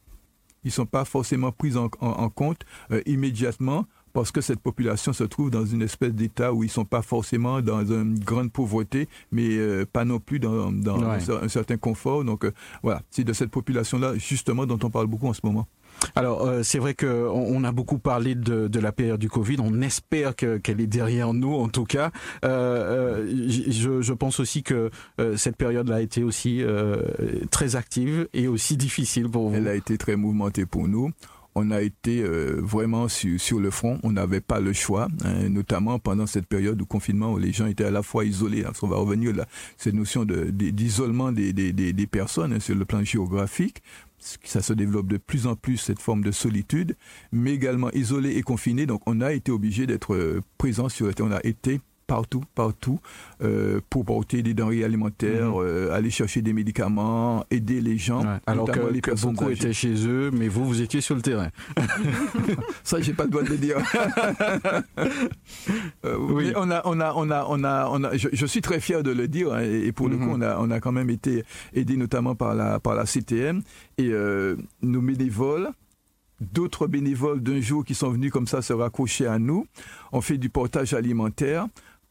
[0.64, 5.12] Ils ne sont pas forcément pris en, en, compte euh, immédiatement parce que cette population
[5.12, 9.10] se trouve dans une espèce d'état où ils sont pas forcément dans une grande pauvreté,
[9.30, 12.24] mais pas non plus dans, dans un, certain confort.
[12.24, 12.50] Donc
[12.82, 15.68] voilà, c'est de cette population-là justement dont on parle beaucoup en ce moment.
[16.14, 19.56] Alors euh, c'est vrai que on, a beaucoup parlé de, de, la période du Covid.
[19.60, 22.10] On espère qu'elle est derrière nous, en tout cas.
[22.44, 24.90] Euh, euh je, je, pense aussi que
[25.20, 26.62] euh, cette période-là a été aussi
[27.50, 29.54] très active et aussi difficile pour vous.
[29.54, 31.10] Elle a été très mouvementée pour nous
[31.58, 33.98] on a été vraiment sur, sur, le front.
[34.02, 37.64] On n'avait pas le choix, hein, notamment pendant cette période de confinement où les gens
[37.64, 38.66] étaient à la fois isolés.
[38.66, 39.46] Hein, on va revenir là,
[39.78, 43.82] cette notion d'isolement de, des, des, des, personnes hein, sur le plan géographique
[44.18, 46.96] ça se développe de plus en plus cette forme de solitude,
[47.32, 48.86] mais également isolé et confiné.
[48.86, 51.30] Donc on a été obligé d'être euh, présent sur le terrain.
[51.30, 53.00] On a été partout, partout,
[53.42, 55.60] euh, pour porter des denrées alimentaires, Mhm.
[55.64, 58.22] euh, aller chercher des médicaments, aider les gens.
[58.22, 58.38] Ouais.
[58.46, 59.54] Alors que, les que beaucoup âgées.
[59.54, 61.48] étaient chez eux, mais vous, vous étiez sur le terrain.
[62.84, 63.78] Ça, j'ai pas le droit de le dire.
[66.04, 66.52] Euh, Oui.
[66.56, 69.02] on a, on a, on a, on a, on a je, je suis très fier
[69.02, 70.24] de le dire, hein, et, et pour le Mhm.
[70.24, 73.62] coup, on a, on a quand même été aidé notamment par la, par la CTM
[73.98, 74.10] et
[74.82, 75.70] nos bénévoles.
[76.40, 79.66] D'autres bénévoles d'un jour qui sont venus comme ça se raccrocher à nous.
[80.12, 81.66] On fait du portage alimentaire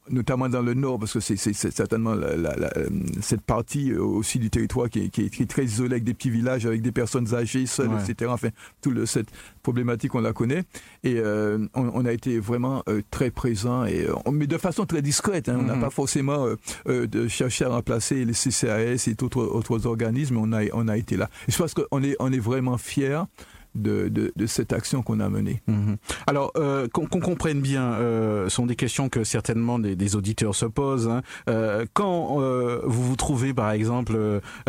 [0.09, 2.89] notamment dans le nord, parce que c'est certainement la- la- la- euh,
[3.21, 6.03] cette partie euh, aussi du territoire qui est, qui est- qui est très isolée, avec
[6.03, 8.01] des petits villages, avec des personnes âgées, seules, Ouais.
[8.07, 8.29] etc.
[8.33, 8.49] Enfin,
[8.81, 9.29] toute cette
[9.63, 10.63] problématique, on la connaît.
[11.03, 14.85] Et euh, on, on a été vraiment euh, très présents, et, euh, mais de façon
[14.85, 15.49] très discrète.
[15.49, 15.57] hein.
[15.59, 15.81] On n'a Mhm.
[15.81, 16.45] pas forcément
[16.87, 20.37] euh, de chercher à remplacer les CCAS et autres, autres organismes.
[20.37, 21.29] On a, on a été là.
[21.47, 23.21] Et je pense qu'on est, on est vraiment fiers
[23.75, 25.61] de, de, de cette action qu'on a menée.
[25.67, 25.97] Mhm.
[26.27, 30.65] Alors, euh, qu'on comprenne bien, euh, sont des questions que certainement des, des auditeurs se
[30.65, 31.07] posent.
[31.07, 31.21] hein.
[31.49, 34.17] Euh, quand euh, vous vous trouvez, par exemple,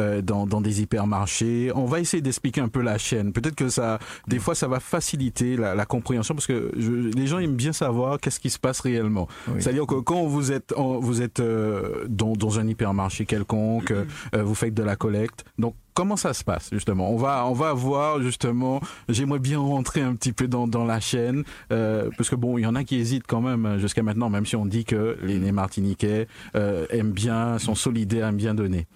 [0.00, 3.32] euh, dans, dans des hypermarchés, on va essayer d'expliquer un peu la chaîne.
[3.32, 7.26] Peut-être que ça, des fois, ça va faciliter la, la compréhension parce que je, les
[7.26, 9.28] gens aiment bien savoir qu'est-ce qui se passe réellement.
[9.48, 9.54] Oui.
[9.60, 14.04] C'est-à-dire que quand vous êtes, en- vous êtes euh, dans, dans un hypermarché quelconque, euh,
[14.42, 15.44] vous faites de la collecte.
[15.58, 17.10] Donc, comment ça se passe justement?
[17.10, 18.80] On va, on va voir justement.
[19.08, 22.62] J'aimerais bien rentrer un petit peu dans, dans la chaîne euh, parce que bon, il
[22.62, 25.16] y en a qui hésitent quand même euh, jusqu'à maintenant, même si on dit que
[25.22, 28.86] les, les Martiniquais euh, aiment bien, sont solidaires, aiment bien donner.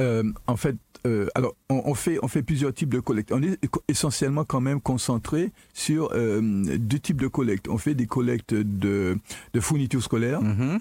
[0.00, 3.30] Euh, en fait, euh, alors on, on fait on fait plusieurs types de collectes.
[3.32, 6.40] On est essentiellement quand même concentré sur euh,
[6.78, 7.68] deux types de collectes.
[7.68, 9.18] On fait des collectes de,
[9.52, 10.78] de fournitures scolaires Mhm.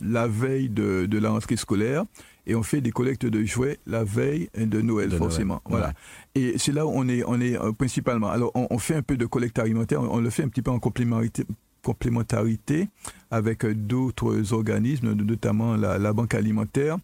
[0.00, 2.04] la veille de, de la rentrée scolaire
[2.46, 5.62] et on fait des collectes de jouets la veille de Noël De forcément.
[5.68, 5.92] Noël, Voilà.
[6.34, 8.28] Et c'est là où on est on est euh, principalement.
[8.28, 10.02] Alors on, on fait un peu de collecte alimentaire.
[10.02, 11.44] On, on le fait un petit peu en complémentarité
[11.82, 12.88] complémentarité
[13.30, 16.96] avec euh, d'autres organismes, notamment la, la banque alimentaire.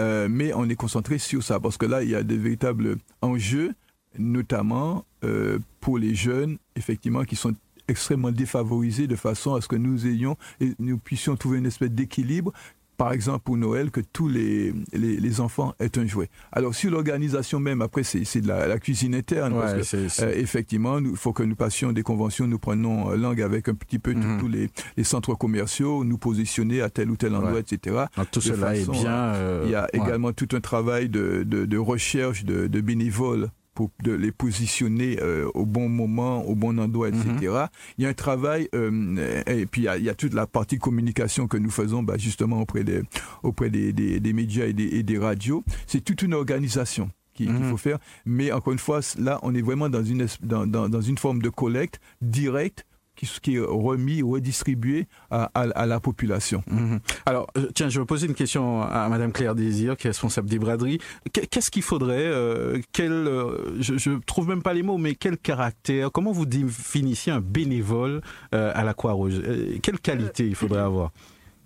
[0.00, 2.96] Euh, mais on est concentré sur ça parce que là, il y a des véritables
[3.22, 3.72] enjeux,
[4.18, 7.52] notamment euh, pour les jeunes, effectivement, qui sont
[7.88, 11.90] extrêmement défavorisés de façon à ce que nous ayons et nous puissions trouver une espèce
[11.90, 12.52] d'équilibre.
[13.00, 16.28] Par exemple, pour Noël, que tous les, les, les enfants aient un jouet.
[16.52, 19.54] Alors, sur l'organisation même, après, c'est c'est de la, la cuisine interne.
[19.54, 23.40] parce que, euh, effectivement, il faut que nous passions des conventions, nous prenons euh, langue
[23.40, 24.38] avec un petit peu tous- Mhm.
[24.40, 27.60] tous les, les centres commerciaux, nous positionner à tel ou tel endroit, Ouais.
[27.60, 28.04] etc.
[28.18, 29.10] Donc, tout de cela est bien.
[29.34, 29.88] euh, Il y a ouais.
[30.00, 33.48] également tout un travail de, de, de recherche de, de bénévoles
[33.80, 37.24] pour de les positionner euh, au bon moment, au bon endroit, etc.
[37.32, 37.66] Mhm.
[37.96, 40.34] Il y a un travail, euh, et puis il y, a, il y a toute
[40.34, 43.00] la partie communication que nous faisons bah, justement auprès des,
[43.42, 45.64] auprès des, des, des médias et des, et des radios.
[45.86, 47.70] C'est toute une organisation qu'il Mhm.
[47.70, 47.98] faut faire.
[48.26, 51.40] Mais encore une fois, là, on est vraiment dans une, dans, dans, dans une forme
[51.40, 52.84] de collecte directe
[53.20, 56.62] qui, qui est remis, redistribué à, à, à la population.
[56.70, 57.00] Mhm.
[57.26, 60.48] Alors, euh, tiens, je vais poser une question à Madame Claire Désir, qui est responsable
[60.48, 60.98] des braderies.
[61.32, 65.14] Qu'est- Qu'est-ce qu'il faudrait euh, quel, euh, je, je trouve même pas les mots, mais
[65.14, 68.22] quel caractère Comment vous définissiez un bénévole
[68.54, 69.42] euh, à la Croix-Rouge?
[69.82, 71.10] Quelle qualité il faudrait avoir?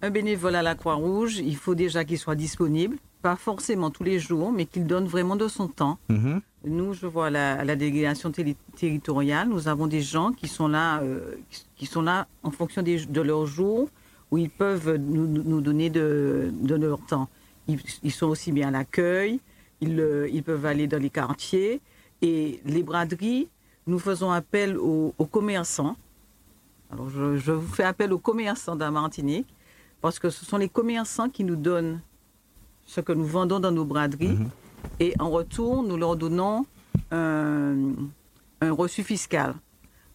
[0.03, 4.19] Un bénévole à la Croix-Rouge, il faut déjà qu'il soit disponible, pas forcément tous les
[4.19, 5.97] jours, mais qu'il donne vraiment de son temps.
[6.11, 6.43] Mhm.
[6.67, 10.69] Nous, je vois à la, la délégation terri- territoriale, nous avons des gens qui sont
[10.69, 11.35] là, euh,
[11.79, 13.89] qui- sont là en fonction des- de leur jour,
[14.31, 17.29] où ils peuvent nous, nous- donner de, de leur temps.
[17.67, 19.41] Ils, ils sont aussi bien à l'accueil,
[19.81, 21.81] ils, euh, ils peuvent aller dans les quartiers.
[22.21, 23.49] Et les braderies,
[23.87, 25.97] nous faisons appel aux, aux commerçants.
[26.91, 29.49] Alors, je, je vous fais appel aux commerçants de la Martinique,
[30.03, 32.01] parce que ce sont les commerçants qui nous donnent
[32.87, 34.39] ce que nous vendons dans nos braderies.
[35.01, 36.67] Et en retour, nous leur donnons
[37.11, 37.77] un,
[38.61, 39.55] un reçu fiscal.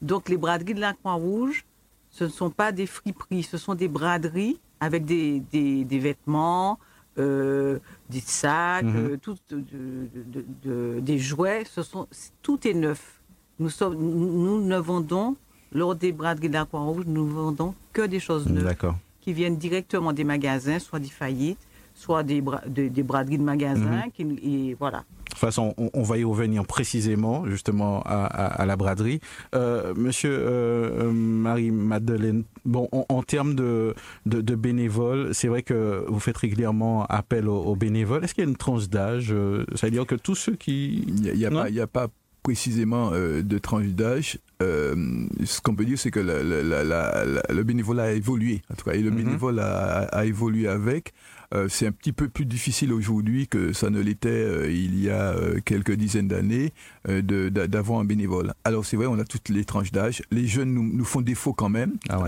[0.02, 1.66] Donc, les braderies de la Croix-Rouge,
[2.12, 6.80] ce ne sont pas des friperies, ce sont des braderies avec des, des- des vêtements,
[7.18, 7.80] euh,
[8.10, 8.96] des sacs, Mhm.
[8.96, 11.64] euh, tout, de- de- de- de- des jouets.
[11.70, 12.08] Ce sont,
[12.42, 13.20] tout est neuf.
[13.60, 15.36] Nous, sommes, nous ne vendons,
[15.74, 18.74] lors des braderies de la Croix-Rouge, nous ne vendons que des choses neuves
[19.20, 21.60] qui viennent directement des magasins, soit des faillites,
[22.00, 24.04] soit des, bra- de- des braderies de magasins.
[24.06, 24.12] Mhm.
[24.14, 25.00] qui- et voilà.
[25.00, 29.20] De toute façon, on, on va y revenir précisément, justement, à, à- à la braderie.
[29.54, 33.94] Euh, monsieur euh, euh, Marie-Madeleine, bon, en, en termes de,
[34.26, 38.24] de, de bénévoles, c'est vrai que vous faites régulièrement appel aux, aux bénévoles.
[38.24, 39.34] Est-ce qu'il y a une tranche d'âge
[39.76, 41.04] C'est-à-dire que tous ceux qui...
[41.08, 41.62] Il n'y a, a Non.
[41.64, 42.08] pas, il y a pas
[42.42, 48.76] précisément de tranche d'âge, ce qu'on peut dire, c'est que le bénévolat a évolué, en
[48.76, 49.16] tout cas, et le mm-hmm.
[49.16, 51.14] bénévolat a, évolué avec.
[51.54, 55.10] Euh, c'est un petit peu plus difficile aujourd'hui que ça ne l'était euh, il y
[55.10, 56.74] a euh, quelques dizaines d'années
[57.08, 58.54] d'avoir un bénévole.
[58.64, 60.22] Alors c'est vrai, on a toutes les tranches d'âge.
[60.32, 61.94] Les jeunes nous, font défaut quand même.
[62.10, 62.20] Ah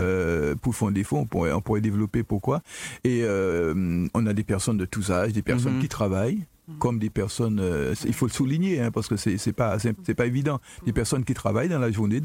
[0.62, 2.62] pour font défaut, on pourrait, on pourrait développer pourquoi.
[3.04, 5.82] Et on a des personnes de tous âges, des personnes mhm.
[5.82, 6.46] qui travaillent
[6.80, 10.14] comme des personnes, euh, il faut le souligner, hein, parce que c'est n'est pas, c'est
[10.14, 12.22] pas évident, des personnes qui travaillent dans la journée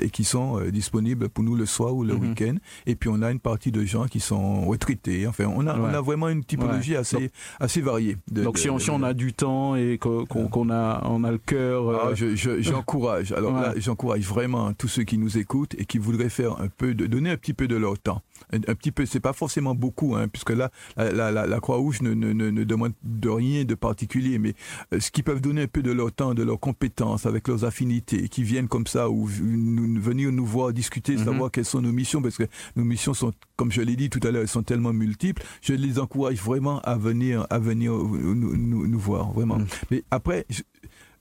[0.00, 2.20] et qui sont euh, disponibles pour nous le soir ou le mhm.
[2.20, 2.54] week-end.
[2.86, 5.26] Et puis on a une partie de gens qui sont retraités.
[5.26, 7.30] Enfin, on a, on a vraiment une typologie assez,
[7.60, 8.16] assez variée.
[8.30, 11.88] donc si, on, a du temps et qu'on a, on a le cœur.
[11.88, 12.14] Euh, ah,
[12.60, 13.32] j'encourage.
[13.32, 16.94] Alors là, j'encourage vraiment tous ceux qui nous écoutent et qui voudraient faire un peu,
[16.94, 18.22] de, donner un petit peu de leur temps.
[18.52, 22.14] Un, petit peu, c'est pas forcément beaucoup, hein, puisque là, la, la, la Croix-Rouge ne,
[22.14, 24.54] ne, ne, demande de rien de particulier, mais
[24.92, 27.64] euh, ce qui peuvent donner un peu de leur temps, de leurs compétences, avec leurs
[27.64, 31.24] affinités, qui viennent comme ça ou venir nous voir discuter, mhm.
[31.24, 32.44] savoir quelles sont nos missions, parce que
[32.76, 35.42] nos missions sont, comme je l'ai dit tout à l'heure, elles sont tellement multiples.
[35.60, 39.58] Je les encourage vraiment à venir, à venir nous, nous, voir, vraiment.
[39.58, 39.66] Mhm.
[39.90, 40.46] Mais après,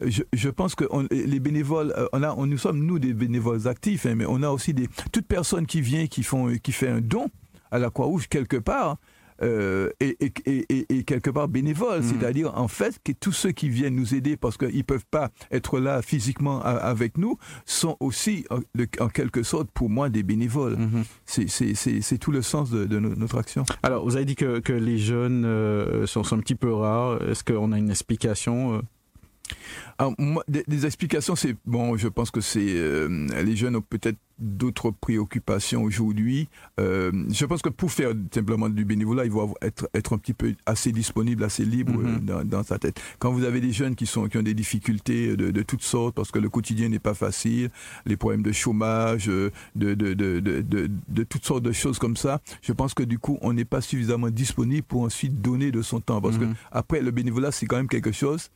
[0.01, 3.13] je, je, pense que on, les bénévoles, euh, on a, on, nous sommes nous des
[3.13, 6.71] bénévoles actifs, hein, mais on a aussi des toute personne qui vient, qui font, qui
[6.71, 7.29] fait un don
[7.71, 8.97] à la Croix-Rouge quelque part,
[9.41, 12.03] euh, et, et, et, quelque part bénévole, mhm.
[12.03, 15.29] c'est-à-dire en fait que tous ceux qui viennent nous aider parce qu'ils ne peuvent pas
[15.51, 20.77] être là physiquement avec nous sont aussi en, quelque sorte pour moi des bénévoles.
[20.77, 21.03] Mhm.
[21.25, 23.65] C'est tout le sens de, notre action.
[23.83, 27.21] Alors vous avez dit que, que les jeunes euh, sont, sont, un petit peu rares.
[27.23, 28.81] Est-ce qu'on a une explication euh?
[29.97, 31.95] Alors, moi, des, explications, c'est bon.
[31.95, 36.49] Je pense que c'est euh, les jeunes ont peut-être d'autres préoccupations aujourd'hui.
[36.81, 40.33] Euh, je pense que pour faire simplement du bénévolat, il faut être être un petit
[40.33, 42.29] peu assez disponible, assez libre mm-hmm.
[42.29, 42.99] euh, dans, sa tête.
[43.19, 46.15] Quand vous avez des jeunes qui sont qui ont des difficultés de, de toutes sortes
[46.15, 47.69] parce que le quotidien n'est pas facile,
[48.05, 52.93] les problèmes de chômage, de de, de toutes sortes de choses comme ça, je pense
[52.93, 56.37] que du coup on n'est pas suffisamment disponible pour ensuite donner de son temps parce
[56.37, 56.55] que mm-hmm.
[56.73, 58.49] après le bénévolat c'est quand même quelque chose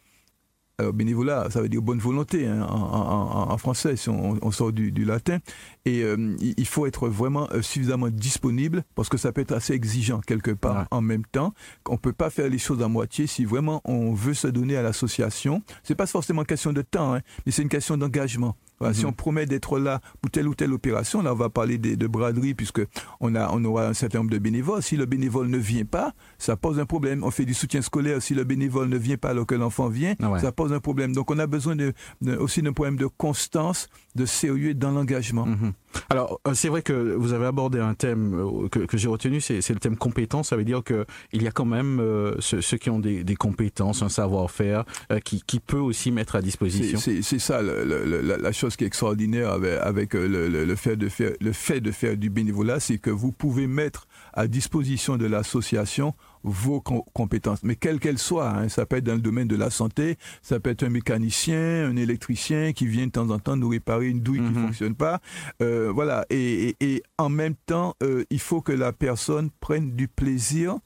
[0.79, 5.39] alors, bénévolat, ça veut dire bonne volonté hein, en, français, si on, sort du, latin.
[5.85, 9.73] Et euh, il faut être vraiment euh, suffisamment disponible parce que ça peut être assez
[9.73, 11.53] exigeant quelque part en même temps.
[11.87, 14.81] On peut pas faire les choses à moitié si vraiment on veut se donner à
[14.81, 15.61] l'association.
[15.83, 18.55] C'est pas forcément une question de temps, hein, mais c'est une question d'engagement.
[18.93, 19.09] Si mhm.
[19.09, 22.53] on promet d'être là pour telle ou telle opération, là on va parler de, braderie
[22.53, 22.81] puisque
[23.19, 24.81] on a on aura un certain nombre de bénévoles.
[24.81, 27.23] Si le bénévole ne vient pas, ça pose un problème.
[27.23, 28.21] On fait du soutien scolaire.
[28.21, 31.13] Si le bénévole ne vient pas alors que l'enfant vient, ah ça pose un problème.
[31.13, 31.93] Donc on a besoin de,
[32.39, 35.45] aussi d'un problème de constance, de sérieux dans l'engagement.
[35.45, 35.73] Mhm.
[36.09, 39.67] Alors, euh, c'est vrai que vous avez abordé un thème euh, que, j'ai retenu, c'est
[39.69, 40.49] le thème compétence.
[40.49, 44.09] Ça veut dire qu'il y a quand même euh, ceux, qui ont des, compétences, un
[44.09, 44.85] savoir-faire,
[45.23, 46.99] qui, peut aussi mettre à disposition.
[46.99, 52.97] C'est ça la, chose qui est extraordinaire avec, le fait de faire du bénévolat, c'est
[52.97, 56.13] que vous pouvez mettre à disposition de l'association
[56.43, 58.49] vos compétences, mais quelles qu'elles soient.
[58.49, 58.69] Hein.
[58.69, 61.95] Ça peut être dans le domaine de la santé, ça peut être un mécanicien, un
[61.97, 64.65] électricien qui vient de temps en temps nous réparer une douille qui ne mm-hmm.
[64.67, 65.19] fonctionne pas.
[65.61, 66.25] Euh, voilà.
[66.29, 66.75] Et,
[67.17, 70.77] en même temps, euh, il faut que la personne prenne du plaisir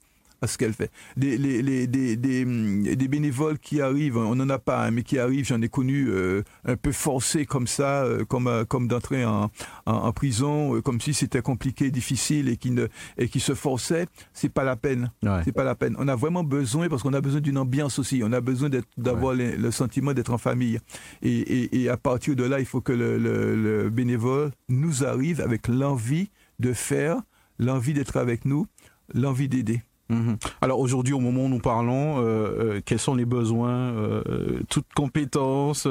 [0.44, 0.92] à ce qu'elle fait.
[1.16, 5.04] Des, les, des, des, hum, des, bénévoles qui arrivent, on n'en a pas, hein, mais
[5.04, 8.90] qui arrivent, j'en ai connu euh, un peu forcés comme ça, euh, comme, euh, comme
[8.90, 9.50] d'entrer en,
[9.86, 14.50] en, prison, comme si c'était compliqué, difficile et qui, ne, et qui se forçaient, c'est
[14.50, 15.12] pas la peine.
[15.46, 15.96] C'est pas la peine.
[15.98, 19.34] On a vraiment besoin, parce qu'on a besoin d'une ambiance aussi, on a besoin d'avoir
[19.34, 20.80] le, sentiment d'être en famille.
[21.22, 25.06] Et, et, et, à partir de là, il faut que le, le, le bénévole nous
[25.06, 26.30] arrive avec l'envie
[26.60, 27.22] de faire,
[27.60, 28.68] l'envie d'être avec nous,
[29.14, 29.82] l'envie d'aider.
[30.14, 30.38] Mhm.
[30.62, 34.92] Alors aujourd'hui, au moment où nous parlons, euh, euh, quels sont les besoins euh, Toutes
[34.96, 35.88] compétences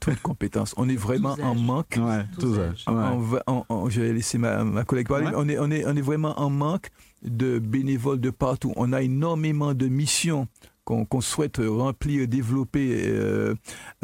[0.00, 0.74] Toutes compétences.
[0.76, 1.98] On est vraiment en manque.
[1.98, 5.28] Ouais, je vais laisser ma, collègue parler.
[5.34, 6.90] On, est, on, est, on est vraiment en manque
[7.22, 8.72] de bénévoles de partout.
[8.76, 10.48] On a énormément de missions
[10.86, 13.02] qu'on souhaite remplir, développer.
[13.06, 13.54] Euh,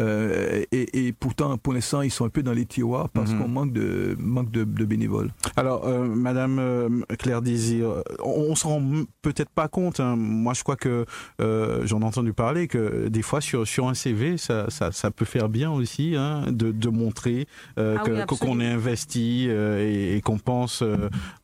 [0.01, 3.39] euh, et, pourtant, pour l'instant, ils sont un peu dans les tiroirs parce mhm.
[3.39, 5.31] qu'on manque de manque de, bénévoles.
[5.57, 8.83] Alors, euh, Madame Claire Désir, on, ne se rend
[9.23, 10.01] peut-être pas compte.
[10.01, 10.17] Hein.
[10.17, 11.07] Moi, je crois que
[11.39, 15.49] j'en ai entendu parler que des fois sur sur un CV, ça, ça, peut faire
[15.49, 20.83] bien aussi hein, de, de, montrer ah qu'on est investi et, qu'on pense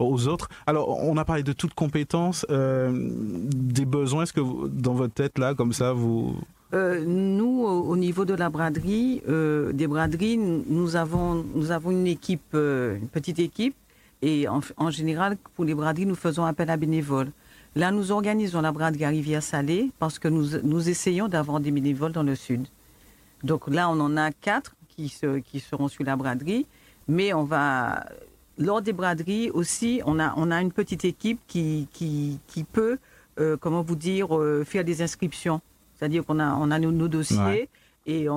[0.01, 0.49] aux autres.
[0.67, 4.25] Alors, on a parlé de toutes compétences, des besoins.
[4.25, 6.37] Est-ce que dans votre tête là, comme ça, vous...
[6.75, 12.07] Euh, nous, au, niveau de la braderie, euh, des braderies, nous avons, nous avons une
[12.07, 13.75] équipe, euh, une petite équipe,
[14.21, 17.31] et en, général, pour les braderies, nous faisons appel à bénévoles.
[17.75, 22.13] Là, nous organisons la braderie à Rivière-Salée parce que nous, nous essayons d'avoir des bénévoles
[22.13, 22.67] dans le sud.
[23.45, 26.67] Donc là, on en a quatre qui, se, qui seront sur la braderie,
[27.07, 28.05] mais on va
[28.59, 32.99] lors des braderies aussi, on a, on a une petite équipe qui, qui, peut,
[33.61, 35.61] comment vous dire, euh, faire des inscriptions.
[35.99, 37.39] C'est-à-dire qu'on a, on a nos, nos dossiers.
[37.39, 37.69] Ouais.
[38.07, 38.35] Et on-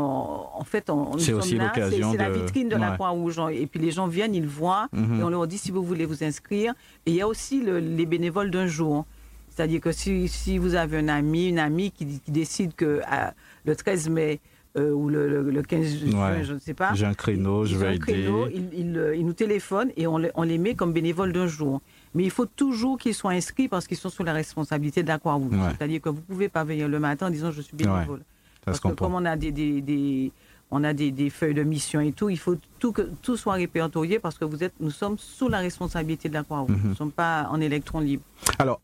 [0.60, 2.92] en fait, on, nous C'est aussi là, l'occasion c'est la vitrine de la.
[2.92, 3.40] Croix-Rouge.
[3.54, 5.20] Et puis les gens viennent, ils voient, Mhm.
[5.20, 6.74] et on leur dit si vous voulez vous inscrire.
[7.06, 9.06] Et il y a aussi le- les bénévoles d'un jour.
[9.50, 13.34] C'est-à-dire que si, si vous avez un ami, une amie qui, qui décide que à-
[13.66, 14.40] le 13 mai
[14.78, 16.44] euh, ou le, le- le 15 juin, Ouais.
[16.46, 18.00] je ne sais pas, J'ai un créneau, je vais aider.
[18.00, 21.48] créneau, ils, ils, euh, ils nous téléphonent et on, on les met comme bénévoles d'un
[21.48, 21.82] jour.
[22.14, 25.18] Mais il faut toujours qu'ils soient inscrits parce qu'ils sont sous la responsabilité de la
[25.20, 25.54] Croix-Rouge.
[25.54, 25.70] Ouais.
[25.78, 28.20] C'est-à-dire que vous ne pouvez pas venir le matin en disant je suis bénévole.
[28.20, 28.26] Ça
[28.66, 30.32] Parce que comme on a des, des- des-
[30.74, 33.54] on a des, des feuilles de mission et tout, il faut tout que tout soit
[33.56, 36.70] répertorié parce que vous êtes, nous sommes sous la responsabilité de la Croix-Rouge.
[36.72, 36.82] Mhm.
[36.84, 38.24] Nous ne sommes pas en électron libre.
[38.60, 38.80] Alors,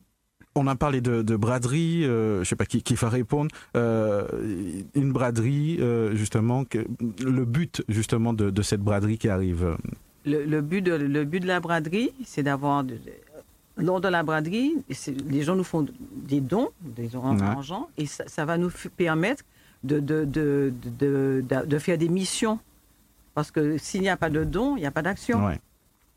[0.55, 3.51] on a parlé de, de braderie, euh, je sais pas qui, qui va répondre.
[3.75, 4.27] Euh,
[4.95, 6.79] une braderie, euh, justement, que,
[7.23, 9.77] le but justement de, de cette braderie qui arrive.
[10.27, 12.83] Le, le but de, le but de la braderie, c'est d'avoir.
[13.77, 14.73] lors de la braderie,
[15.29, 15.85] les gens nous font
[16.31, 17.43] des dons, des dons en Ouais.
[17.45, 19.43] argent, et ça, ça va nous permettre
[19.83, 22.59] de, de, de, de, de- de faire des missions.
[23.35, 25.45] Parce que s'il n'y a pas de dons, il n'y a pas d'action.
[25.45, 25.55] Ouais.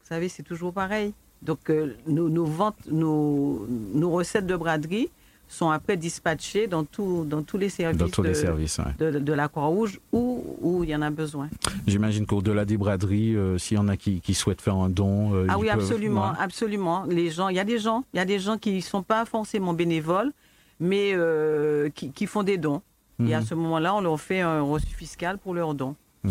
[0.02, 1.12] Vous savez, c'est toujours pareil.
[1.42, 5.08] Donc, euh, nos, nos ventes, nos, nos recettes de braderie
[5.52, 8.78] sont après dispatchées dans, tout, dans tous les services, Dans tous de, les services.
[8.78, 8.94] ouais.
[9.12, 11.48] de, de la Croix-Rouge où, où il y en a besoin.
[11.88, 15.34] J'imagine qu'au-delà des braderies, euh, s'il y en a qui, qui souhaitent faire un don.
[15.34, 16.36] euh, Ah oui, peuvent- absolument, ouais.
[16.38, 17.04] absolument.
[17.08, 19.02] Les gens, il y a des gens, il y a des gens qui ne sont
[19.02, 20.32] pas forcément bénévoles,
[20.78, 22.80] mais euh, qui, qui font des dons.
[23.26, 23.46] Et à Mhm.
[23.46, 25.94] ce moment-là, on leur fait un reçu fiscal pour leurs dons.
[26.24, 26.30] Ouais.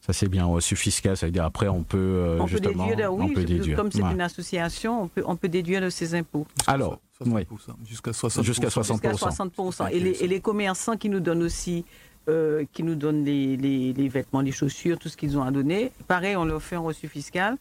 [0.00, 2.86] Ça c'est bien, reçu fiscal, ça veut dire après on peut euh, on peut justement,
[2.86, 3.76] déduire, de, on oui, peut déduire.
[3.76, 4.12] comme c'est Ouais.
[4.12, 6.46] une association, on peut, on peut déduire de ses impôts.
[6.66, 7.46] Alors, oui.
[7.86, 8.42] Jusqu'à 60%.
[8.42, 9.10] Jusqu'à 60%.
[9.12, 9.90] Jusqu'à 60%.
[9.92, 11.84] Et les, et les commerçants qui nous donnent aussi,
[12.28, 15.50] euh, qui nous donnent les, les- les vêtements, les chaussures, tout ce qu'ils ont à
[15.50, 17.56] donner, pareil, on leur fait un reçu fiscal.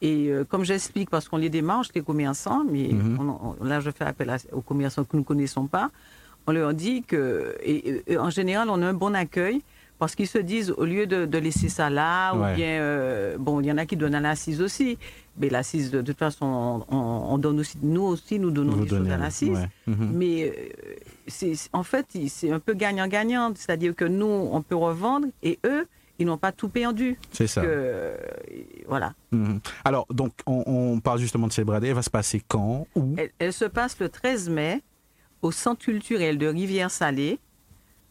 [0.00, 3.18] Et euh, comme j'explique, parce qu'on les démarche, les commerçants, mais Mhm.
[3.20, 5.90] on- on- là je fais appel à- aux commerçants que nous ne connaissons pas,
[6.46, 9.62] on leur dit que, et, et en général, on a un bon accueil.
[9.96, 12.52] Parce qu'ils se disent, au lieu de, de laisser ça là, Ouais.
[12.52, 14.98] ou bien, euh, bon, il y en a qui donnent à l'assise aussi,
[15.38, 18.84] mais l'assise, de, de toute façon, on, on donne aussi, nous aussi, nous donnons Vous
[18.84, 19.50] des choses à l'assise.
[19.50, 19.68] ouais.
[19.86, 20.10] Mhm.
[20.14, 20.94] Mais euh,
[21.26, 23.52] c'est en fait, c'est un peu gagnant-gagnant.
[23.56, 25.86] C'est-à-dire que nous, on peut revendre et eux,
[26.20, 27.18] ils n'ont pas tout perdu.
[27.32, 27.62] C'est ça.
[27.62, 28.16] Que,
[28.86, 29.14] voilà.
[29.32, 29.58] Mhm.
[29.84, 31.88] Alors, donc, on, on parle justement de ces braderies.
[31.90, 32.86] Elle va se passer quand?
[32.94, 33.14] Où?
[33.18, 34.82] Elle, elle se passe le 13 mai
[35.42, 37.38] au Centre culturel de Rivière-Salée.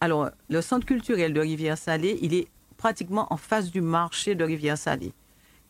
[0.02, 5.14] Alors, le Centre culturel de Rivière-Salée, il est pratiquement en face du marché de Rivière-Salée.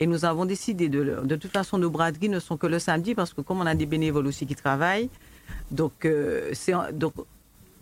[0.04, 3.16] Et nous avons décidé de, de toute façon, nos braderies ne sont que le samedi
[3.16, 5.10] parce que comme on a des bénévoles aussi qui travaillent,
[5.72, 7.14] donc, euh, c'est donc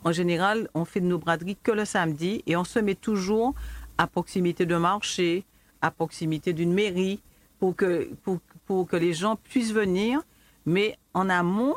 [0.03, 3.55] en général, on fait de nos braderies que le samedi et on se met toujours
[3.97, 5.45] à proximité d'un marché,
[5.81, 7.21] à proximité d'une mairie,
[7.57, 10.21] pour que, pour, pour que les gens puissent venir.
[10.67, 11.73] Mais en amont,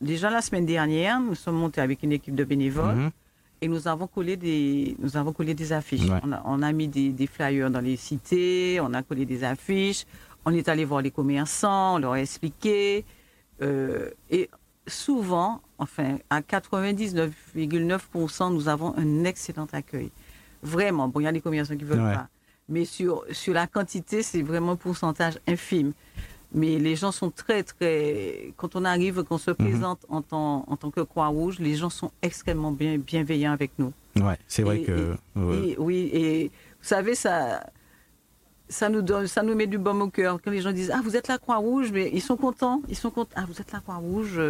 [0.00, 3.10] déjà la semaine dernière, nous sommes montés avec une équipe de bénévoles Mhm.
[3.64, 6.06] Et nous avons collé des, nous avons collé des affiches.
[6.08, 6.20] Ouais.
[6.22, 9.42] On, a, on a mis des, des flyers dans les cités, on a collé des
[9.42, 10.04] affiches,
[10.44, 13.04] on est allé voir les commerçants, on leur a expliqué.
[13.62, 14.50] euh, et
[14.86, 20.10] souvent, enfin, à 99,9%, nous avons un excellent accueil.
[20.62, 21.08] Vraiment.
[21.08, 22.12] Bon, il y a des commerçants qui veulent Ouais.
[22.14, 22.28] pas.
[22.68, 25.92] Mais sur, sur la quantité, c'est vraiment un pourcentage infime.
[26.54, 28.52] Mais les gens sont très, très.
[28.56, 29.40] Quand on arrive, qu'on Mhm.
[29.40, 33.72] se présente en, tant, en tant que Croix-Rouge, les gens sont extrêmement bien, bienveillants avec
[33.78, 33.92] nous.
[34.20, 35.14] Ouais, c'est vrai Et- que.
[35.36, 35.68] et- ouais.
[35.70, 36.44] et- oui, et
[36.80, 37.66] vous savez, ça,
[38.68, 40.38] ça, nous donne, ça nous met du baume au cœur.
[40.42, 42.80] Quand les gens disent Ah, vous êtes la Croix-Rouge, mais ils sont contents.
[42.88, 43.34] Ils sont contents.
[43.36, 44.40] Ah, vous êtes la Croix-Rouge.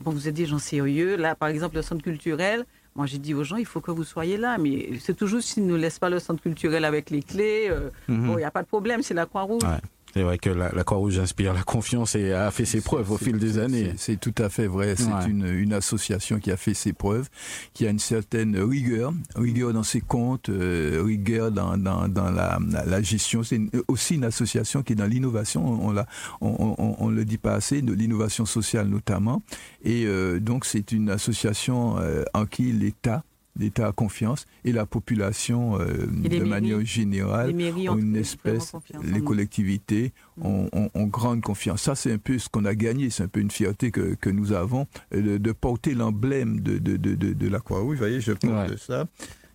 [0.00, 1.16] Bon, vous êtes des gens sérieux.
[1.16, 4.04] Là, par exemple, le centre culturel, moi, j'ai dit aux gens Il faut que vous
[4.04, 4.58] soyez là.
[4.58, 7.68] Mais c'est toujours s'ils ne nous laissent pas le centre culturel avec les clés.
[7.70, 8.26] euh, Mhm.
[8.26, 9.62] Bon, il n'y a pas de problème, c'est la Croix-Rouge.
[9.64, 9.80] Ouais.
[10.18, 13.16] C'est vrai que la, la Croix-Rouge inspire la confiance et a fait ses preuves au
[13.18, 13.92] fil des années.
[13.98, 14.96] C'est tout à fait vrai.
[14.96, 15.28] C'est Ouais.
[15.30, 17.28] une, une association qui a fait ses preuves,
[17.72, 22.58] qui a une certaine rigueur, rigueur dans ses comptes, euh, rigueur dans, dans, dans la,
[22.84, 23.44] la gestion.
[23.44, 25.64] C'est aussi une association qui est dans l'innovation.
[25.64, 26.06] On, l'a-
[26.40, 29.40] on, on, on le dit pas assez, de l'innovation sociale notamment.
[29.84, 33.22] Et euh, donc c'est une association euh, en qui l'État
[33.58, 36.48] l'État a confiance et la population euh, Et de mairies.
[36.48, 41.82] manière générale Les mairies ont une espèce, les collectivités ont, ont- ont grande confiance.
[41.82, 44.30] Ça, c'est un peu ce qu'on a gagné, c'est un peu une fierté que, que
[44.30, 47.96] nous avons euh, de, de porter l'emblème de, de, de, de, de la Croix-Rouge.
[47.96, 48.76] Vous voyez, je porte Ouais.
[48.78, 49.06] ça.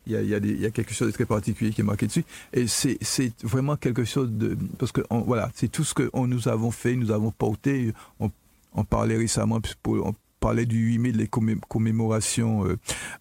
[0.06, 1.72] Il y, a, il, y a des- il y a quelque chose de très particulier
[1.72, 2.26] qui est marqué dessus.
[2.51, 4.58] Et c'est c'est vraiment quelque chose de...
[4.78, 7.93] Parce que on- voilà, c'est tout ce que on- nous avons fait, nous avons porté.
[8.20, 8.30] On,
[8.74, 12.65] on parlait récemment pour, parlait du 8 mai, les commémorations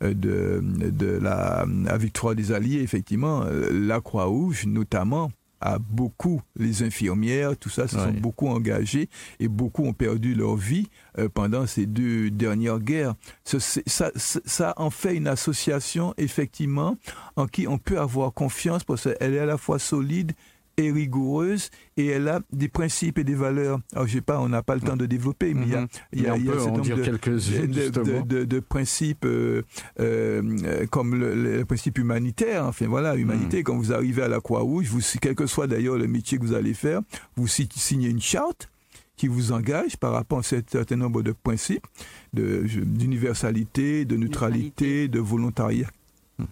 [0.01, 5.31] de, de la, la, victoire des Alliés, effectivement, la Croix-Rouge, notamment,
[5.63, 9.09] a beaucoup, les infirmières, tout ça, se sont beaucoup engagés
[9.39, 13.15] et beaucoup ont perdu leur vie euh, pendant ces deux dernières guerres.
[13.45, 16.97] Ça, en fait une association, effectivement,
[17.37, 20.33] en qui on peut avoir confiance parce qu'elle est à la fois solide
[20.77, 23.81] est rigoureuse et elle a des principes et des valeurs.
[23.93, 25.81] Alors, je sais pas, on n'a pas le temps de développer, mais il y a,
[25.83, 25.89] mhm.
[26.13, 29.63] il y a, il y a de, de, de, principes euh,
[30.01, 32.65] euh, comme le, principe humanitaire.
[32.67, 33.65] Enfin, voilà, humanité, mhm.
[33.65, 36.55] quand vous arrivez à la Croix-Rouge, vous, quel que soit d'ailleurs le métier que vous
[36.55, 37.01] allez faire,
[37.37, 38.69] vous signez une charte
[39.17, 41.87] qui vous engage par rapport à un certain nombre de principes
[42.33, 45.89] d'universalité, de, neutralité, de volontariat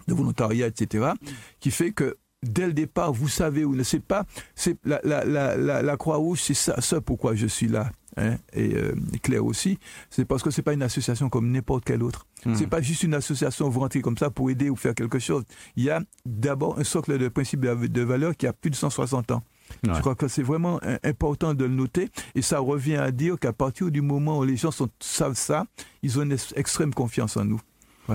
[0.07, 1.11] de volontariat, etc.,
[1.59, 4.25] qui fait que dès le départ, vous savez où ne c'est pas,
[4.55, 7.91] c'est la, la, la, la, Croix-Rouge, c'est ça, ça pourquoi je suis là.
[8.17, 9.77] Hein, et euh, Claire aussi,
[10.09, 12.25] c'est parce que c'est pas une association comme n'importe quelle autre.
[12.45, 12.55] Hmm.
[12.55, 15.43] C'est pas juste une association vous rentrez comme ça pour aider ou faire quelque chose.
[15.77, 19.31] Il y a d'abord un socle de principes de, valeurs qui a plus de 160
[19.31, 19.43] ans.
[19.83, 23.53] Je crois que c'est vraiment important de le noter et ça revient à dire qu'à
[23.53, 25.65] partir du moment où les gens sont, savent ça,
[26.03, 27.61] ils ont une extrême confiance en nous.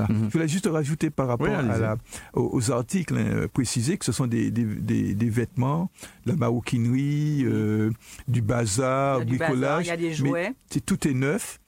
[0.08, 0.26] Mhm.
[0.26, 1.48] Je voulais juste rajouter par rapport
[2.34, 4.50] aux, articles hein, précisés que ce sont des,
[5.30, 5.90] vêtements,
[6.24, 7.90] de la maroquinerie, euh,
[8.28, 9.86] du bazar, du bricolage.
[9.86, 10.54] Il y a des jouets.
[10.84, 11.60] tout est neuf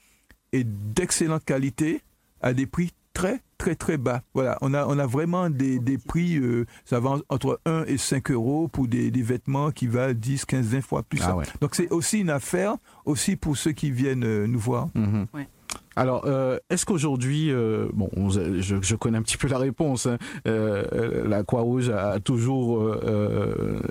[0.53, 2.01] et d'excellente qualité
[2.41, 4.22] à des prix très très très bas.
[4.33, 8.31] Voilà, on a on a vraiment des, prix euh, ça va entre 1 et 5
[8.31, 11.20] euros pour des, vêtements qui valent 10, 15, 20 fois plus.
[11.22, 14.89] Ah Donc c'est aussi une affaire aussi pour ceux qui viennent euh, nous voir.
[14.95, 15.26] Mhm.
[15.99, 21.27] Alors, euh, est-ce qu'aujourd'hui, euh, bon, je, connais un petit peu la réponse, hein, euh,
[21.27, 22.89] la Croix-Rouge a toujours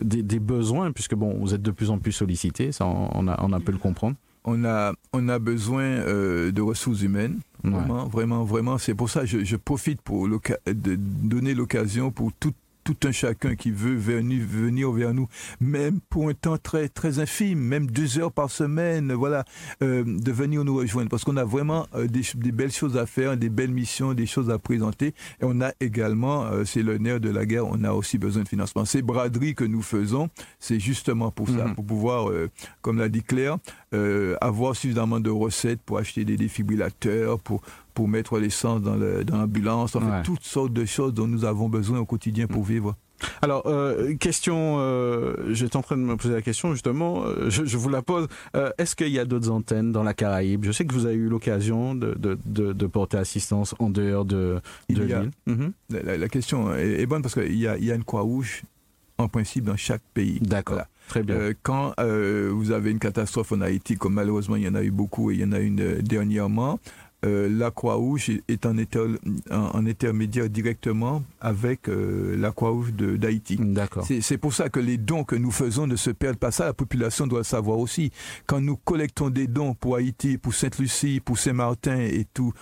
[0.01, 3.51] des, besoins, puisque bon, vous êtes de plus en plus sollicité, ça, on a, on
[3.51, 4.15] a pu le comprendre.
[4.45, 8.77] On a, on a besoin de ressources humaines, vraiment, vraiment, vraiment.
[8.77, 12.55] C'est pour ça que je, je profite pour de donner l'occasion pour toutes
[12.87, 15.27] tout un chacun qui veut venir, venir vers nous,
[15.59, 19.43] même pour un temps très, très infime, même deux heures par semaine, voilà,
[19.81, 21.09] euh, de venir nous rejoindre.
[21.09, 22.23] Parce qu'on a vraiment euh, des,
[22.53, 25.07] belles choses à faire, des belles missions, des choses à présenter.
[25.41, 28.43] Et on a également, euh, c'est le nerf de la guerre, on a aussi besoin
[28.43, 28.85] de financement.
[28.85, 31.75] Ces braderies que nous faisons, c'est justement pour ça, mhm.
[31.75, 32.31] pour pouvoir,
[32.81, 33.57] comme l'a dit Claire,
[34.39, 37.61] avoir suffisamment de recettes pour acheter des défibrillateurs, pour
[37.97, 41.67] pour mettre l'essence dans l'ambulance, dans en fait, toutes sortes de choses dont nous avons
[41.67, 42.67] besoin au quotidien pour mm.
[42.67, 42.95] vivre.
[43.41, 47.75] Alors, euh, question, euh, j'étais en train de me poser la question justement, euh, je,
[47.75, 48.27] vous la pose.
[48.77, 50.63] Est-ce qu'il y a d'autres antennes dans la Caraïbe?
[50.63, 54.61] Je sais que vous avez eu l'occasion de, de, de, porter assistance en dehors de,
[54.91, 55.31] de l'île.
[55.47, 55.71] Mhm.
[55.89, 58.61] la, question est, bonne parce qu'il y a, il y a une Croix-Rouge
[59.17, 60.37] en principe dans chaque pays.
[60.39, 60.83] D'accord.
[61.07, 61.37] Très bien.
[61.63, 65.31] quand vous avez une catastrophe en Haïti, comme malheureusement il y en a eu beaucoup
[65.31, 66.79] et il y en a une dernièrement,
[67.25, 68.77] euh, la Croix-Rouge est en,
[69.87, 73.57] intermédiaire directement avec euh, la Croix-Rouge d'Haïti.
[73.59, 74.05] D'accord.
[74.21, 76.51] C'est pour ça que les dons que nous faisons ne se perdent pas.
[76.51, 78.11] Ça, la population doit le savoir aussi.
[78.45, 82.53] Quand nous collectons des dons pour Haïti, pour Sainte-Lucie, pour Saint-Martin et tout,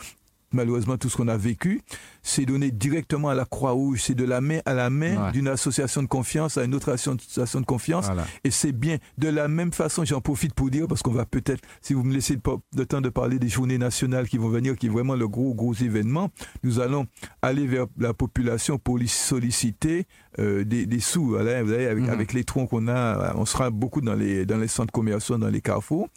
[0.56, 1.82] malheureusement tout ce qu'on a vécu,
[2.24, 6.01] c'est donné directement à la Croix-Rouge, c'est de la main à la main d'une association
[6.01, 8.08] de confiance à une autre association de confiance.
[8.43, 8.97] Et c'est bien.
[9.18, 12.14] De la même façon, j'en profite pour dire, parce qu'on va peut-être, si vous me
[12.14, 12.38] laissez
[12.76, 15.53] le temps de parler des journées nationales qui vont venir, qui est vraiment le gros,
[15.53, 16.32] gros événement,
[16.64, 17.06] nous allons
[17.41, 20.06] aller vers la population pour lui solliciter
[20.39, 21.26] euh, des, sous.
[21.26, 22.10] vous voyez, avec, mhm.
[22.10, 25.49] avec les troncs qu'on a, on sera beaucoup dans les, dans les centres commerciaux, dans
[25.49, 26.08] les carrefours.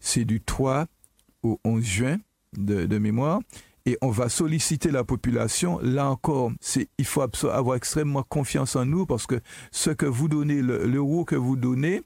[0.00, 0.86] C'est du 3
[1.42, 2.16] au 11 juin
[2.56, 3.40] de mémoire
[3.86, 5.78] et on va solliciter la population.
[5.80, 10.28] Là encore, c'est, il faut avoir extrêmement confiance en nous parce que ce que vous
[10.28, 12.02] donnez, l'euro que vous donnez,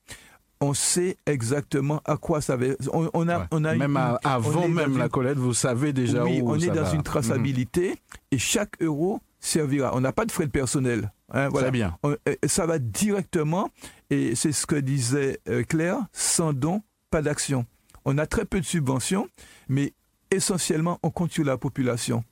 [0.60, 2.66] on sait exactement à quoi ça va.
[2.92, 6.58] On, a, on a même avant même la collecte, vous savez déjà oui, où on
[6.58, 7.96] est dans une traçabilité
[8.30, 9.92] et chaque euro servira.
[9.94, 11.12] On n'a pas de frais de personnel.
[11.32, 11.70] Hein, voilà.
[11.70, 11.96] bien.
[12.44, 13.70] ça va directement
[14.10, 15.98] et c'est ce que disait euh, Claire.
[16.12, 17.64] Sans don, pas d'action.
[18.04, 19.28] On a très peu de subventions,
[19.68, 19.94] mais
[20.30, 22.24] essentiellement, on compte sur la population.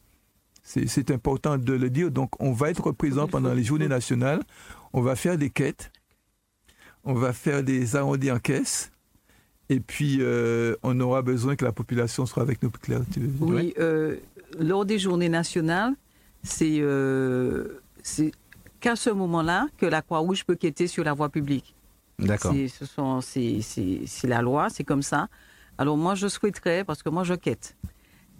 [0.62, 2.10] C'est important de le dire.
[2.10, 4.42] Donc, on va être présent pendant les journées nationales.
[4.92, 5.90] On va faire des quêtes.
[7.04, 8.90] On va faire des arrondis en caisse.
[9.70, 12.70] Et puis, euh, on aura besoin que la population soit avec nous.
[12.70, 13.00] Claire,
[13.40, 14.16] oui, euh,
[14.58, 15.94] lors des journées nationales,
[16.42, 17.80] c'est euh,
[18.80, 21.74] qu'à ce moment-là que la Croix-Rouge peut quêter sur la voie publique.
[22.18, 22.52] D'accord.
[23.22, 25.28] C'est la loi, c'est comme ça.
[25.78, 27.76] Alors moi, je souhaiterais, parce que moi, je quête.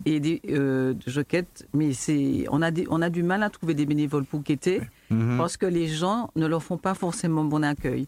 [0.07, 3.85] Et euh, je quête, mais c'est, on a, on a du mal à trouver des
[3.87, 4.81] bénévoles pour quêter,
[5.11, 5.37] mhm.
[5.39, 8.07] parce que les gens ne leur font pas forcément bon accueil.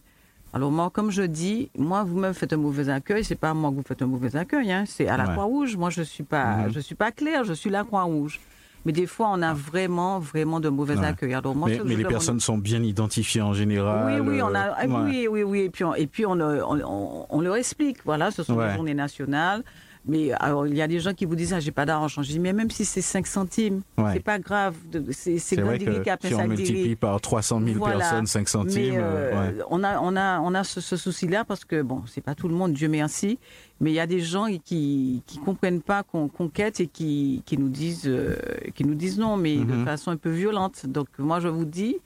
[0.52, 3.70] Alors moi, comme je dis, moi, vous me faites un mauvais accueil, c'est pas moi
[3.70, 5.32] que vous faites un mauvais accueil, hein, c'est à la Ouais.
[5.32, 5.76] Croix-Rouge.
[5.76, 6.72] Moi, je suis pas, Mhm.
[6.72, 8.40] je suis pas claire, je suis la Croix-Rouge.
[8.86, 11.04] Mais des fois, on a vraiment, vraiment de mauvais Ouais.
[11.06, 11.34] accueils.
[11.34, 14.20] Alors moi, mais les personnes sont bien identifiées en général.
[14.22, 15.10] oui, oui, on a, euh, ah, ouais.
[15.10, 18.42] oui, oui, oui, et puis on, et puis on, on, on- leur explique, voilà, ce
[18.42, 18.68] sont Ouais.
[18.68, 19.62] des journées nationales.
[20.06, 22.22] Mais alors, il y a des gens qui vous disent, ah, j'ai pas d'argent.
[22.22, 24.14] Je dis, mais même si c'est 5 centimes, Ouais.
[24.14, 24.74] c'est pas grave.
[25.12, 27.98] C'est Gandhi qui a si on ça multiplie par 300 000 Voilà.
[27.98, 29.64] personnes, 5 centimes, Mais euh, euh, ouais.
[29.68, 32.48] on a, on a, on a ce, ce souci-là parce que, bon, c'est pas tout
[32.48, 33.38] le monde, Dieu merci,
[33.78, 37.42] mais il y a des gens qui qui comprennent pas qu'on qu'on quête et qui,
[37.44, 38.36] qui, nous disent, euh,
[38.74, 39.84] qui nous disent non, mais de Mhm.
[39.84, 40.86] façon un peu violente.
[40.86, 41.96] Donc, moi, je vous dis,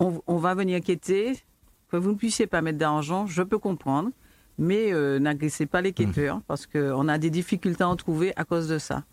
[0.00, 1.38] on, on va venir quêter,
[1.90, 4.10] que vous ne puissiez pas mettre d'argent, je peux comprendre,
[4.58, 8.44] mais euh, n'agressez pas les quêteurs parce qu'on a des difficultés à en trouver à
[8.44, 9.04] cause de ça.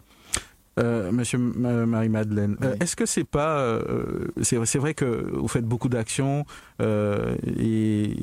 [0.79, 3.59] Euh, Monsieur Marie-Madeleine, euh, est-ce que c'est pas.
[3.59, 6.45] euh, c'est c'est vrai que vous faites beaucoup d'actions
[6.81, 8.15] euh, et.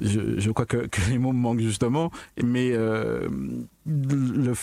[0.00, 2.10] Je, je crois que, que les mots me manquent justement,
[2.42, 3.28] mais euh,
[3.86, 4.54] le,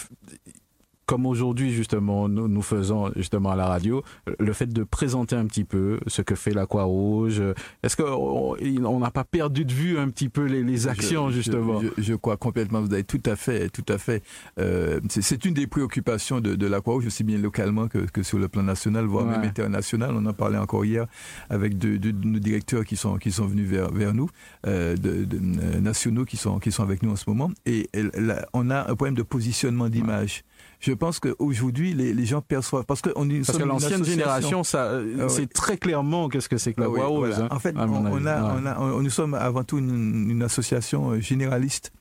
[1.12, 4.02] comme aujourd'hui justement nous, nous faisons justement à la radio,
[4.40, 7.42] le fait de présenter un petit peu ce que fait la Croix-Rouge,
[7.84, 8.56] est-ce qu'on
[8.86, 11.82] on n'a pas perdu de vue un petit peu les, les actions Je- justement?
[11.82, 14.24] je, je crois complètement, vous avez tout à fait, tout à fait.
[14.58, 18.38] euh, c'est- une des préoccupations de, de la Croix-Rouge, aussi bien localement que, que sur
[18.40, 19.32] le plan national, voire Ouais.
[19.38, 20.12] même international.
[20.16, 21.08] On en parlait encore hier
[21.50, 24.30] avec de nos directeurs qui sont, qui sont venus vers, vers nous,
[24.66, 27.50] euh, euh, nationaux qui sont, qui sont avec nous en ce moment.
[27.66, 30.44] Et là, on a un problème de positionnement d'image.
[30.82, 32.86] Je pense qu'aujourd'hui, les, les gens perçoivent.
[32.86, 35.24] Parce, que on est- nous Parce que sommes une l'ancienne génération, ça, Ah oui.
[35.30, 37.30] c'est très clairement qu'est-ce que c'est que la Ah oui, Croix-Rouge.
[37.30, 37.46] voilà.
[37.46, 38.20] hein, En fait, on, a, Ouais.
[38.62, 41.92] on a- on- nous sommes avant tout une, une association euh, généraliste.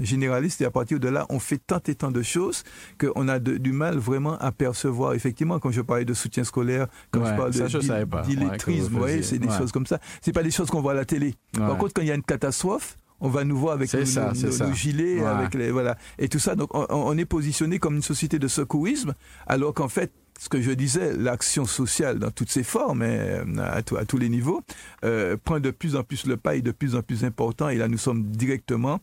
[0.00, 2.62] Généraliste, et à partir de là, on fait tant et tant de choses
[2.98, 5.12] qu'on a de- du mal vraiment à percevoir.
[5.14, 9.22] Effectivement, quand je parlais de soutien scolaire, quand Ouais, je parle de ouais, d'illettrisme, faisiez.
[9.22, 9.58] c'est des Ouais.
[9.58, 9.98] choses comme ça.
[10.22, 11.34] C'est pas des choses qu'on voit à la télé.
[11.52, 11.76] Par Ouais.
[11.76, 14.34] contre, quand il y a une catastrophe, on va nous voir avec nos, ça, nos-
[14.34, 14.66] c'est nos- ça.
[14.66, 15.26] nos gilets, Ouais.
[15.26, 16.54] avec les, voilà, et tout ça.
[16.54, 19.14] Donc, on, on est positionné comme une société de secourisme,
[19.46, 23.82] alors qu'en fait, ce que je disais, l'action sociale dans toutes ses formes, hein, à,
[23.82, 24.62] tout- à tous les niveaux,
[25.04, 27.68] euh, prend de plus en plus le pas et de plus en plus important.
[27.68, 29.00] Et là, nous sommes directement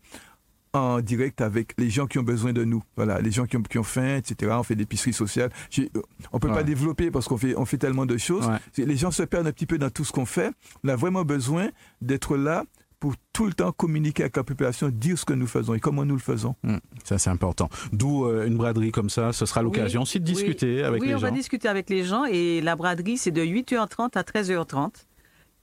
[0.73, 2.83] en direct avec les gens qui ont besoin de nous.
[2.95, 4.51] Voilà, les gens qui ont, qui ont faim, etc.
[4.57, 4.75] On fait
[5.13, 5.49] sociales.
[5.69, 6.01] J'ai- euh,
[6.33, 6.55] On peut Ouais.
[6.55, 8.47] pas développer parce qu'on fait, on fait tellement de choses.
[8.47, 8.85] Ouais.
[8.85, 10.51] Les gens se perdent un petit peu dans tout ce qu'on fait.
[10.83, 11.69] On a vraiment besoin
[12.01, 12.63] d'être là
[12.99, 16.03] pour tout le temps communiquer avec la population, dire ce que nous faisons et comment
[16.05, 16.55] nous le faisons.
[16.63, 17.69] Hum, Ça, c'est important.
[17.93, 21.09] D'où euh, une braderie comme ça, ce sera l'occasion aussi de Oui, discuter avec oui,
[21.09, 21.35] les on va gens.
[21.35, 25.05] discuter avec les gens et la braderie, c'est de 8h30 à 13h30.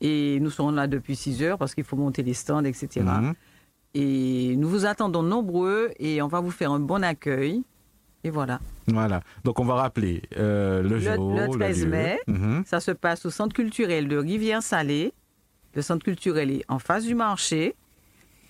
[0.00, 3.00] Et nous serons là depuis 6h parce qu'il faut monter les stands, etc.
[3.04, 3.34] Mhm.
[3.94, 7.62] Et nous vous attendons nombreux et on va vous faire un bon accueil.
[8.24, 8.58] Et voilà.
[8.88, 9.22] Voilà.
[9.44, 11.90] Donc, on va rappeler euh, le, Le- jour, le 13 lieu.
[11.90, 12.18] mai.
[12.26, 12.62] Mhm.
[12.66, 15.12] Ça se passe au centre culturel de Rivière-Salée.
[15.74, 17.74] Le centre culturel est en face du marché.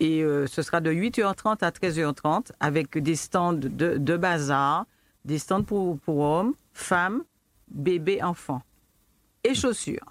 [0.01, 4.87] Et euh, ce sera de 8h30 à 13h30 avec des stands de, de bazar,
[5.25, 7.23] des stands pour, pour hommes, femmes,
[7.71, 8.63] bébés, enfants.
[9.45, 10.05] Et chaussures.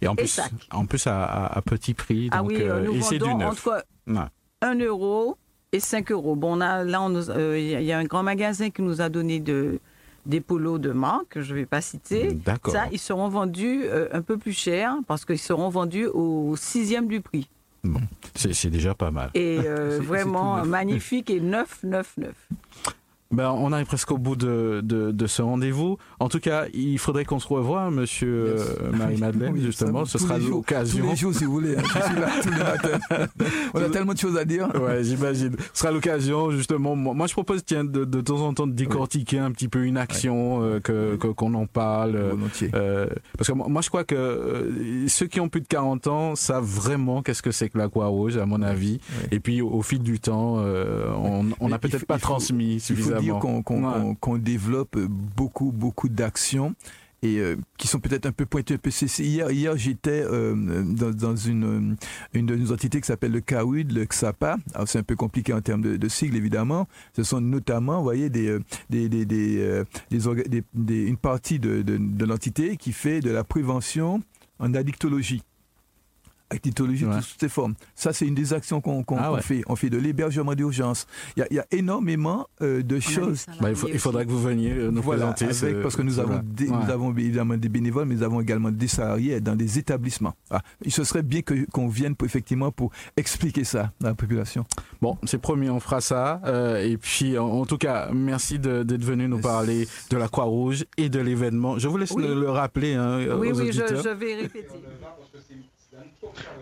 [0.00, 0.52] Et en Et plus, sac.
[0.72, 2.28] en plus à, à- à petit prix.
[2.32, 3.48] ah donc, oui, euh, nous et c'est du neuf.
[3.66, 4.20] entre Ouais.
[4.60, 5.38] 1 euro
[5.72, 6.36] et 5 euros.
[6.36, 7.00] Bon, on a- là,
[7.30, 9.78] euh, a- il y a un grand magasin qui nous a donné de,
[10.26, 12.32] des polos de marque, que je ne vais pas citer.
[12.32, 12.72] D'accord.
[12.72, 17.08] Ça, ils seront vendus euh, un peu plus cher parce qu'ils seront vendus au sixième
[17.08, 17.48] du prix.
[17.84, 18.00] Bon,
[18.34, 19.30] c'est déjà pas mal.
[19.34, 22.48] Et euh, vraiment magnifique et neuf, neuf, neuf.
[23.32, 25.96] Ben, on arrive presque au bout de, de, de ce rendez-vous.
[26.20, 30.04] En tout cas, il faudrait qu'on se revoie, monsieur euh, Marie-Madeleine, Oui, justement.
[30.04, 31.02] Ce tous sera l'occasion.
[31.04, 31.76] Tous les jours, si vous voulez.
[31.76, 31.82] hein.
[31.82, 33.26] Je suis là tous les matins.
[33.74, 34.68] On a tellement de choses à dire.
[34.74, 35.56] Ouais, j'imagine.
[35.72, 36.94] Ce sera l'occasion, justement.
[36.94, 39.96] Moi, je propose, tiens, de, de temps en temps, de décortiquer un petit peu une
[39.96, 42.16] action, euh, que que- qu'on en parle.
[42.16, 42.32] euh,
[42.74, 43.06] euh,
[43.38, 46.64] parce que moi, je crois que euh, ceux qui ont plus de 40 ans savent
[46.64, 49.00] vraiment qu'est-ce que c'est que la Croix-Rouge, à mon avis.
[49.30, 51.06] Et puis, au, au fil du temps, euh,
[51.60, 53.21] on n'a peut-être pas il faut- transmis suffisamment.
[53.22, 53.62] Dire qu'on
[54.32, 54.38] Ouais.
[54.38, 56.74] développe beaucoup, beaucoup d'actions
[57.24, 59.24] et euh, qui sont peut-être un peu pointées, un peu cessées.
[59.24, 61.96] Hier, hier j'étais euh, dans, dans une,
[62.34, 64.56] une de nos entités qui s'appelle le CAWID, le XAPA.
[64.86, 66.88] C'est un peu compliqué en termes de, de sigles, évidemment.
[67.14, 68.60] Ce sont notamment, vous voyez, des, euh,
[68.90, 74.20] des, des, des, euh, une partie de, de, de l'entité qui fait de la prévention
[74.58, 75.42] en addictologie.
[76.52, 77.16] Addictologie Ouais.
[77.16, 77.74] de toutes ses formes.
[77.94, 79.42] Ça, c'est une des actions qu'on Ah ouais.
[79.42, 79.62] fait.
[79.66, 81.06] On fait de l'hébergement d'urgence.
[81.36, 83.46] Il y a, il y a énormément euh, de choses.
[83.60, 85.44] Bah, il, faut- il faudra que vous veniez euh, nous Voilà, présenter.
[85.64, 86.76] avec- ce- parce que nous avons, des, Ouais.
[86.84, 90.34] nous avons évidemment des bénévoles, mais nous avons également des salariés dans des établissements.
[90.50, 94.64] Ah, ce serait bien que- qu'on vienne pour, effectivement pour expliquer ça à la population.
[95.00, 96.40] Bon, c'est promis, on fera ça.
[96.44, 100.84] Euh, et puis, en, en tout cas, merci d'être venu nous parler de la Croix-Rouge
[100.96, 101.78] et de l'événement.
[101.78, 102.22] Je vous laisse Oui.
[102.22, 103.82] le, le rappeler hein, Oui, aux oui, je
[104.14, 104.68] vais répéter.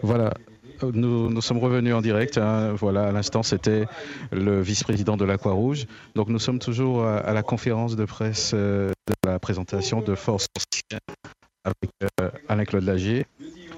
[0.03, 0.33] Voilà,
[0.83, 2.39] nous, sommes revenus en direct.
[2.39, 2.75] Hein.
[2.75, 3.87] Voilà, à l'instant, c'était
[4.33, 5.87] le vice-président de la Croix-Rouge.
[6.15, 10.47] Donc, nous sommes toujours à, la conférence de presse euh, de la présentation de Force
[11.65, 13.27] avec euh, Alain-Claude Lagier.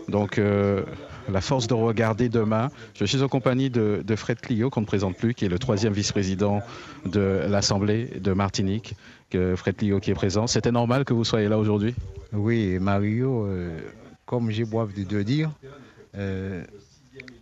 [0.09, 0.85] Donc, euh,
[1.29, 2.71] la force de regarder demain.
[2.95, 5.93] Je suis en compagnie de, Fred Clio, qu'on ne présente plus, qui est le troisième
[5.93, 6.61] vice-président
[7.07, 8.95] de l'Assemblée de Martinique.
[9.31, 10.47] Que Fred Clio qui est présent.
[10.47, 11.95] C'était normal que vous soyez là aujourd'hui?
[12.33, 13.49] Oui, Mario,
[14.33, 15.51] comme j'ai boive de dire,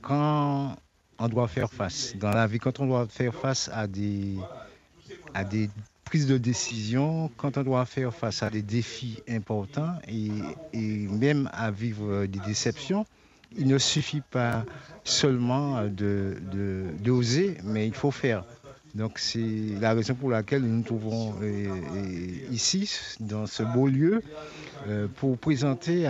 [0.02, 0.76] quand
[1.20, 4.34] on doit faire face, dans la vie, quand on doit faire face à des,
[5.32, 5.70] à des
[6.04, 10.30] prises de décision, quand on doit faire face à des défis importants et,
[10.72, 13.06] et même à vivre des déceptions,
[13.56, 14.64] il ne suffit pas
[15.04, 16.38] seulement de,
[16.98, 18.42] d'oser, mais il faut faire.
[18.94, 23.86] Donc c'est la raison pour laquelle nous nous trouvons euh, euh, ici, dans ce beau
[23.86, 24.22] lieu,
[24.88, 26.08] euh, pour présenter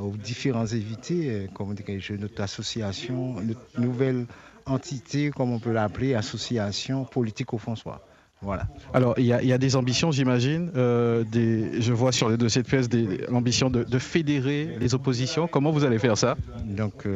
[0.00, 1.74] aux différents invités, comme
[2.18, 4.26] notre association, notre nouvelle
[4.66, 8.06] entité, comme on peut l'appeler, association politique au François.
[8.42, 8.66] Voilà.
[8.94, 10.70] Alors, il y, a des ambitions, j'imagine.
[10.74, 12.88] je vois sur les dossiers de pièces
[13.28, 15.46] l'ambition de, de, fédérer les oppositions.
[15.46, 16.36] Comment vous allez faire ça?
[16.64, 17.06] Donc,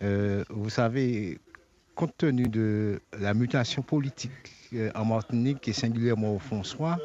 [0.00, 1.38] vous savez,
[1.96, 4.30] compte tenu de la mutation politique
[4.74, 6.98] euh, en Martinique et singulièrement au François,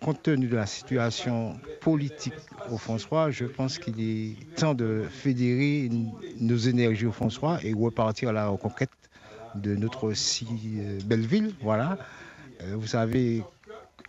[0.00, 2.34] compte tenu de la situation politique
[2.70, 5.90] au François, je pense qu'il est temps de fédérer
[6.38, 8.90] nos énergies au François et repartir à la reconquête
[9.54, 11.54] de notre si euh, belle ville.
[11.64, 11.96] Euh,
[12.74, 13.42] vous savez,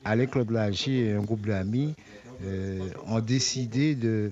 [0.04, 0.52] Alain Claude
[0.88, 1.96] et un groupe d'amis
[3.08, 4.32] ont décidé de,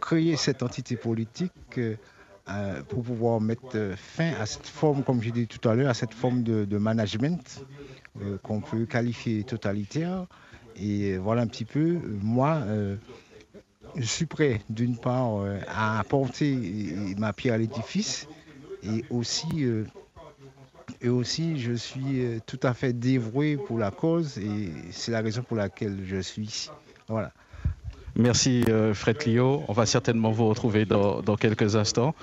[0.00, 1.78] créer cette entité politique
[2.88, 6.14] pour pouvoir mettre fin à cette forme, comme j'ai dit tout à l'heure, à cette
[6.14, 7.64] forme de, management
[8.20, 10.26] euh, qu'on peut qualifier totalitaire.
[10.76, 12.96] Et voilà un petit peu, moi, euh,
[13.96, 18.28] je suis prêt d'une part à apporter ma pierre à l'édifice
[18.82, 19.66] et aussi,
[21.02, 25.42] et aussi je suis tout à fait dévoué pour la cause et c'est la raison
[25.42, 26.70] pour laquelle je suis ici.
[27.08, 27.32] Voilà.
[28.20, 29.62] Merci euh, Fred Clio.
[29.66, 32.14] On va certainement vous retrouver dans, quelques instants.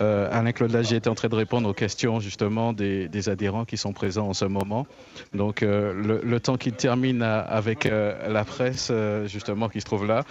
[0.00, 3.92] Euh, Alain-Claude Lagier est en train de répondre aux questions justement des, adhérents qui sont
[3.92, 4.86] présents en ce moment.
[5.34, 8.90] Donc euh, le, temps qu'il termine avec la presse
[9.26, 10.24] justement qui se trouve là,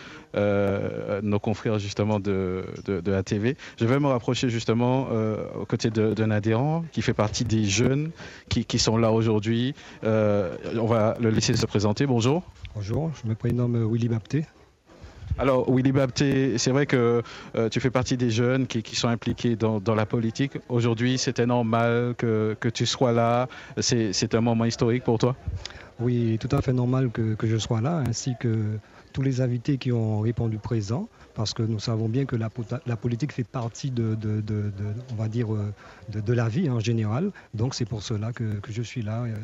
[1.21, 5.07] nos confrères justement de, de, la TV, je vais me rapprocher justement
[5.59, 8.09] aux côtés d'un adhérent qui fait partie des jeunes
[8.49, 9.75] qui, sont là aujourd'hui.
[10.03, 12.07] on va le laisser se présenter.
[12.07, 12.41] Bonjour.
[12.73, 14.45] Bonjour, je me Willy Bapté.
[15.37, 17.21] Alors, Willy Bapté, c'est vrai que
[17.55, 20.57] euh, tu fais partie des jeunes qui, sont impliqués dans, la politique.
[20.69, 23.47] Aujourd'hui, c'était normal que, tu sois là.
[23.79, 25.35] C'est un moment historique pour toi?
[25.99, 28.77] Oui, tout à fait normal que, je sois là, ainsi que
[29.13, 32.49] tous les invités qui ont répondu présent, parce que nous savons bien que la,
[32.95, 37.31] politique fait partie euh, de, la vie en général.
[37.53, 39.35] Donc c'est pour cela que, je suis là euh,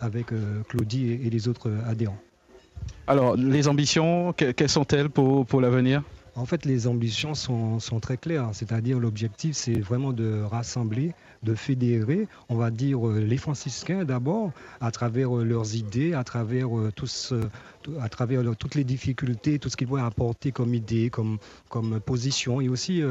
[0.00, 0.26] avec
[0.68, 2.20] Claudie et les autres adhérents.
[3.06, 6.02] Alors, les ambitions, quelles sont-elles pour, pour l'avenir?
[6.36, 8.48] En fait, les ambitions sont, très claires.
[8.52, 11.12] C'est-à-dire, l'objectif, c'est vraiment de rassembler,
[11.44, 16.24] de fédérer, on va dire, euh, les franciscains d'abord, à travers euh, leurs idées, à
[16.24, 17.32] travers, euh, tous,
[18.58, 23.02] toutes les difficultés, tout ce qu'ils pourraient apporter comme idées, comme, comme position, et aussi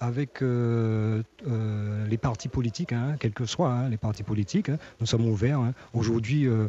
[0.00, 4.70] avec euh, euh, les partis politiques, hein, quels que soient hein, les partis politiques.
[4.70, 4.78] Hein.
[4.98, 5.60] nous sommes ouverts.
[5.92, 6.68] Aujourd'hui, euh,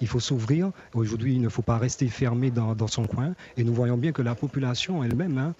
[0.00, 0.72] il faut s'ouvrir.
[0.94, 3.34] Aujourd'hui, il ne faut pas rester fermé dans, son coin.
[3.56, 5.52] Et nous voyons bien que la population elle-même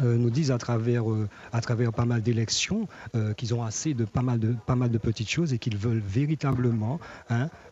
[0.00, 1.04] nous disent à travers,
[1.52, 2.88] à travers pas mal d'élections
[3.36, 6.02] qu'ils ont assez de pas mal de, pas mal de petites choses et qu'ils veulent
[6.04, 6.98] véritablement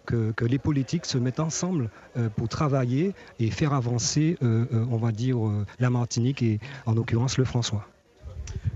[0.04, 1.90] que, que, les politiques se mettent ensemble
[2.36, 5.38] pour travailler et faire avancer, on va dire,
[5.80, 7.86] la Martinique et en l'occurrence le François.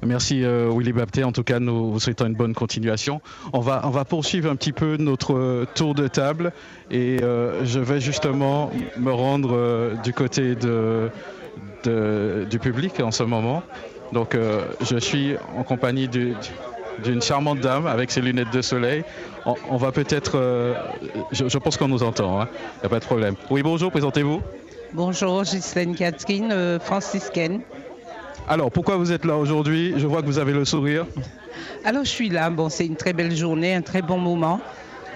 [0.05, 1.25] Merci euh, Willy Bapté.
[1.25, 3.21] En tout cas, nous vous souhaitons une bonne continuation.
[3.53, 6.53] On va, on va poursuivre un petit peu notre euh, tour de table
[6.91, 11.11] et euh, je vais justement me rendre du côté de,
[11.85, 13.63] du public en ce moment.
[14.13, 14.37] Donc,
[14.83, 19.03] je suis en compagnie d'une charmante dame avec ses lunettes de soleil.
[19.45, 20.39] On, va peut-être.
[21.33, 22.49] Je, pense qu'on nous entend, il hein.
[22.83, 23.35] n'y a pas de problème.
[23.51, 24.43] Oui, bonjour, présentez-vous.
[24.93, 27.63] Bonjour, Ghislaine Catherine, franciscaine.
[28.49, 29.95] Alors, pourquoi vous êtes là aujourd'hui?
[29.97, 31.05] Je vois que vous avez le sourire.
[31.85, 32.49] Alors, je suis là.
[32.49, 34.61] Bon, c'est une très belle journée, un très bon moment,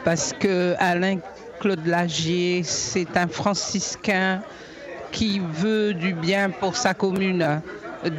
[0.05, 1.19] parce que Alain
[1.61, 4.43] Claude Lagier, c'est un franciscain
[5.13, 7.61] qui veut du bien pour sa commune.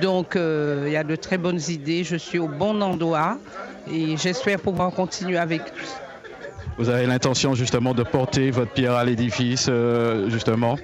[0.02, 2.04] Donc, euh, il y a de très bonnes idées.
[2.06, 3.38] Je suis au bon endroit
[3.92, 5.88] et j'espère pouvoir continuer avec lui.
[6.78, 10.78] Vous avez l'intention justement de porter votre pierre à l'édifice, euh, justement?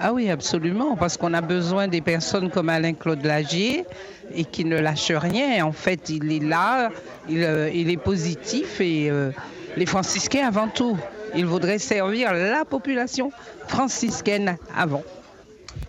[0.00, 3.84] Ah oui, absolument, parce qu'on a besoin des personnes comme Alain-Claude Lagier
[4.32, 5.66] et qui ne lâche rien.
[5.66, 6.90] En fait, il est là,
[7.28, 9.32] il, euh, est positif et euh,
[9.76, 10.96] les franciscains avant tout.
[11.34, 13.32] Il voudrait servir la population
[13.66, 15.02] franciscaine avant.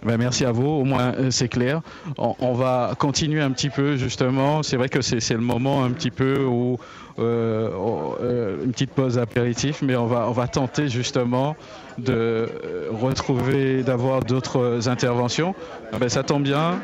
[0.04, 1.82] Ben, merci à vous, au moins euh, c'est clair.
[2.18, 4.64] On, va continuer un petit peu justement.
[4.64, 6.78] C'est vrai que c'est le moment un petit peu où
[7.18, 11.56] une petite pause apéritif, mais on va, on va tenter justement
[12.00, 12.50] de
[12.92, 15.54] retrouver, d'avoir d'autres interventions.
[15.94, 16.80] Ah ben, ça tombe bien,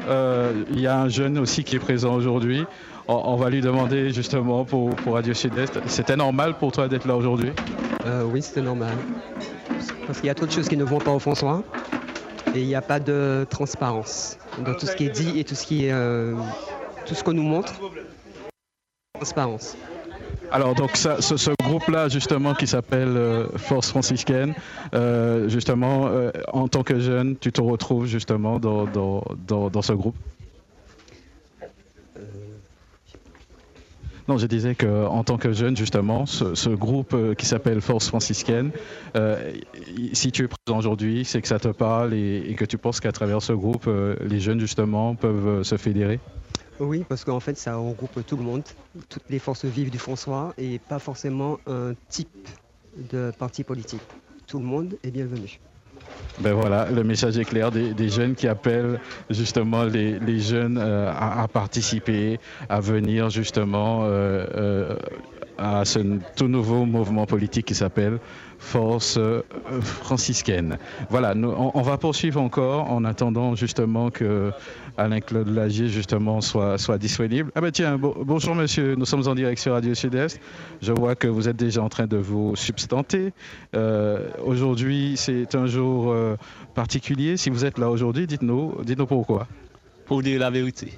[0.71, 2.65] il y a un jeune aussi qui est présent aujourd'hui
[3.07, 7.51] on, va lui demander justement pour, Radio Sud-Est, c'était normal pour toi d'être là aujourd'hui?
[8.05, 8.95] Euh, Oui, c'était normal.
[10.07, 11.63] Parce qu'il y a trop de choses qui ne vont pas au François
[12.53, 15.55] et il n'y a pas de transparence dans tout ce qui est dit et tout
[15.55, 16.35] ce qui est, euh,
[17.05, 17.73] tout ce qu'on nous montre.
[19.13, 19.75] Transparence.
[20.51, 24.53] Alors donc ce, groupe-là justement qui s'appelle euh, Force franciscaine,
[25.47, 26.09] justement
[26.53, 30.15] en tant que jeune, tu te retrouves justement dans, ce groupe?
[34.27, 38.71] Non, je disais qu'en tant que jeune, justement, ce, groupe euh, qui s'appelle Force franciscaine,
[39.15, 39.53] euh,
[40.13, 43.11] si tu es présent aujourd'hui, c'est que ça te parle et, que tu penses qu'à
[43.11, 46.19] travers ce groupe, euh, les jeunes, justement, peuvent se fédérer
[46.79, 48.63] oui, parce qu'en fait, ça regroupe tout le monde,
[49.09, 52.47] toutes les forces vives du François et pas forcément un type
[53.11, 54.01] de parti politique.
[54.47, 55.59] Tout le monde est bienvenu.
[56.39, 58.99] Ben voilà, le message est clair des, jeunes qui appellent
[59.29, 64.95] justement les, jeunes euh, à, participer, à venir justement euh, euh,
[65.57, 65.99] à ce
[66.35, 68.19] tout nouveau mouvement politique qui s'appelle
[68.59, 69.19] Force
[69.81, 70.77] franciscaine.
[71.09, 74.51] Voilà, on, va poursuivre encore en attendant justement que
[74.97, 77.51] Alain-Claude Lagier justement soit, soit disponible.
[77.55, 80.39] Ah ben tiens, bonjour monsieur, nous sommes en direct sur Radio Sud-Est.
[80.81, 83.33] Je vois que vous êtes déjà en train de vous substanter.
[83.75, 86.35] Euh, aujourd'hui, c'est un jour euh,
[86.73, 87.37] particulier.
[87.37, 89.47] Si vous êtes là aujourd'hui, dites-nous dites -nous pourquoi.
[90.05, 90.93] Pour dire la vérité.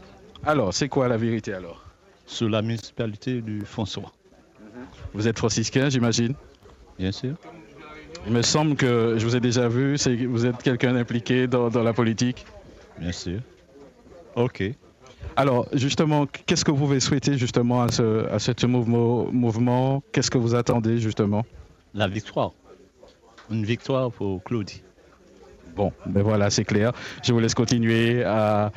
[0.45, 1.83] Alors, c'est quoi la vérité alors?
[2.25, 4.11] Sur la municipalité du François.
[5.13, 6.35] Vous êtes franciscain, j'imagine?
[6.97, 7.35] Bien sûr.
[8.25, 11.69] Il me semble que je vous ai déjà vu, c'est vous êtes quelqu'un impliqué dans,
[11.69, 12.45] dans la politique.
[12.97, 13.39] Bien sûr.
[14.35, 14.63] Ok.
[15.35, 20.03] Alors, justement, qu'est-ce que vous pouvez souhaiter justement à ce, à ce mouvement, mouvement?
[20.11, 21.45] Qu'est-ce que vous attendez justement?
[21.93, 22.53] La victoire.
[23.51, 24.81] Une victoire pour Claudie.
[25.77, 26.91] Bon, ben voilà, c'est clair.
[27.23, 28.71] Je vous laisse continuer à,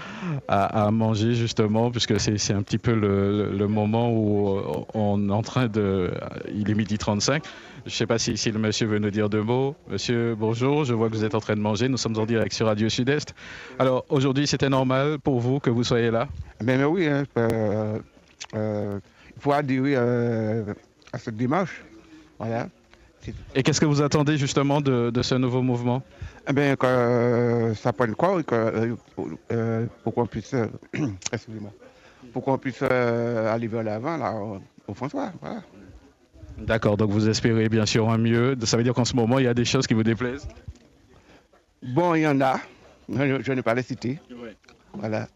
[0.49, 4.61] à, manger justement, puisque c'est un petit peu le, le, moment où
[4.93, 6.11] on est en train de...
[6.55, 7.43] Il est midi 35.
[7.87, 9.75] Je ne sais pas si, si, le monsieur veut nous dire deux mots.
[9.89, 11.89] Monsieur, bonjour, je vois que vous êtes en train de manger.
[11.89, 13.35] Nous sommes en direct sur Radio Sud-Est.
[13.79, 16.29] Alors, aujourd'hui, c'était normal pour vous que vous soyez là?
[16.63, 17.99] Ben, mais oui, hein, euh,
[18.55, 19.01] euh,
[19.35, 20.75] il faut adhérer euh,
[21.15, 21.83] à cette démarche.
[22.39, 22.69] Voilà.
[23.55, 26.03] Et qu'est-ce que vous attendez justement de, de ce nouveau mouvement?
[26.49, 28.41] Eh bien, que ça prenne corps
[30.03, 30.55] pour qu'on puisse,
[32.33, 34.35] pour qu'on puisse aller vers l'avant là,
[34.89, 35.33] au François.
[35.41, 35.63] Voilà.
[36.59, 38.57] D'accord, donc vous espérez bien sûr un mieux.
[38.65, 40.47] Ça veut dire qu'en ce moment, il y a des choses qui vous déplaisent?
[41.83, 42.61] Bon, il y en a.
[43.09, 44.19] Je, n'ai pas les citer.
[44.95, 45.29] Voilà.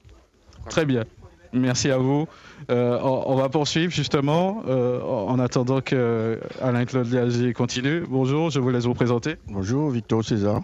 [0.69, 1.05] Très bien.
[1.55, 2.27] Merci à vous.
[2.71, 8.01] Euh, on, va poursuivre justement euh, en attendant que Alain-Claude Liagier continue.
[8.09, 9.37] Bonjour, je vous laisse vous présenter.
[9.49, 10.63] Bonjour, Victor César.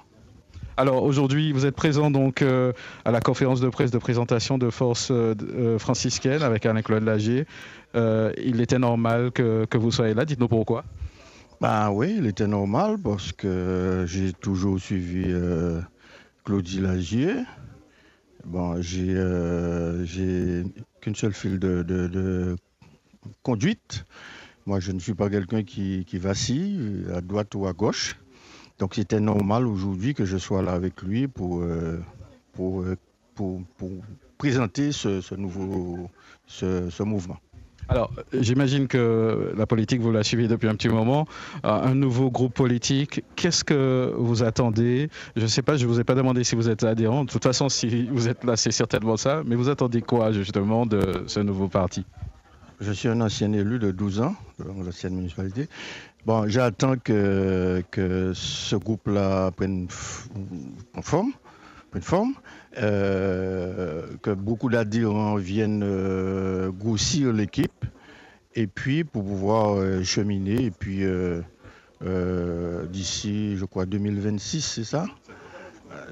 [0.76, 2.72] Alors aujourd'hui, vous êtes présent donc euh,
[3.04, 5.12] à la conférence de presse de présentation de Force
[5.78, 7.46] franciscaine avec Alain-Claude Lagier.
[7.94, 10.24] il était normal que, que vous soyez là.
[10.24, 10.84] Dites-nous pourquoi.
[11.60, 15.32] Ben oui, il était normal parce que j'ai toujours suivi
[16.44, 17.34] Claudie Lagier.
[18.44, 20.04] Bon, j'ai euh,
[21.00, 22.56] qu'une seule file de,
[23.42, 24.06] conduite.
[24.66, 28.16] Moi, je ne suis pas quelqu'un qui, vacille à droite ou à gauche.
[28.78, 32.00] Donc, c'était normal aujourd'hui que je sois là avec lui pour, euh,
[32.58, 32.96] euh,
[34.38, 36.10] présenter ce, nouveau
[36.46, 37.38] ce mouvement.
[37.90, 41.26] Alors, j'imagine que la politique, vous la suivez depuis un petit moment.
[41.64, 45.10] Euh, un nouveau groupe politique, qu'est-ce que vous attendez?
[45.34, 47.24] Je ne sais pas, je ne vous ai pas demandé si vous êtes adhérent.
[47.24, 49.42] De toute façon, si vous êtes là, c'est certainement ça.
[49.44, 52.04] Mais vous attendez quoi, justement, de ce nouveau parti?
[52.80, 55.68] Je suis un ancien élu de 12 ans dans l'ancienne municipalité.
[56.26, 59.88] Bon, j'attends que, que ce groupe-là prenne
[61.02, 61.32] forme
[61.94, 62.34] une forme,
[62.78, 67.84] euh, que beaucoup d'adhérents viennent euh, grossir l'équipe,
[68.54, 71.02] et puis pour pouvoir euh, cheminer, et puis
[72.90, 75.06] d'ici, je crois, 2026, c'est ça?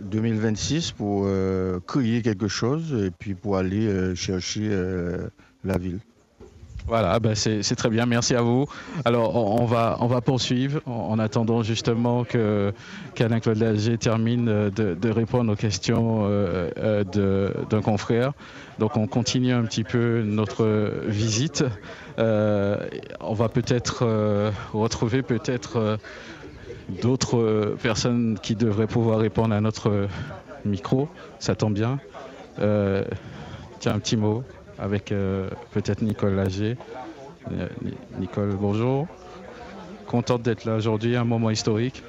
[0.00, 1.28] 2026 pour
[1.86, 4.70] créer quelque chose, et puis pour aller chercher
[5.64, 6.00] la ville.
[6.88, 8.64] Voilà, ben c'est très bien, merci à vous.
[9.04, 12.72] Alors on, va, on va poursuivre en, attendant justement que
[13.14, 18.32] qu'Alain Claude Lager termine de, répondre aux questions euh, euh, d'un confrère.
[18.78, 21.62] Donc on continue un petit peu notre visite.
[22.18, 22.78] Euh,
[23.20, 24.06] on va peut-être
[24.72, 25.98] retrouver peut-être
[27.02, 30.08] d'autres personnes qui devraient pouvoir répondre à notre
[30.64, 31.10] micro.
[31.38, 31.98] Ça tombe bien.
[32.56, 34.42] tiens, un petit mot
[34.78, 36.76] avec euh, peut-être Nicole Lager.
[37.52, 37.68] Euh,
[38.18, 39.06] Nicole, bonjour.
[40.06, 42.02] Contente d'être là aujourd'hui, un moment historique.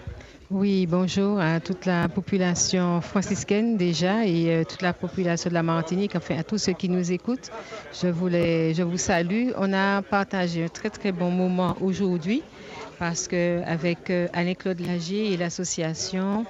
[0.51, 5.61] Oui, bonjour à toute la population franciscaine déjà et euh, toute la population de la
[5.61, 7.51] Martinique, enfin à tous ceux qui nous écoutent.
[7.93, 9.49] Je, voulais, je vous salue.
[9.57, 12.41] On a partagé un très très bon moment aujourd'hui
[12.97, 16.45] parce qu'avec Alain-Claude Lagier et l'association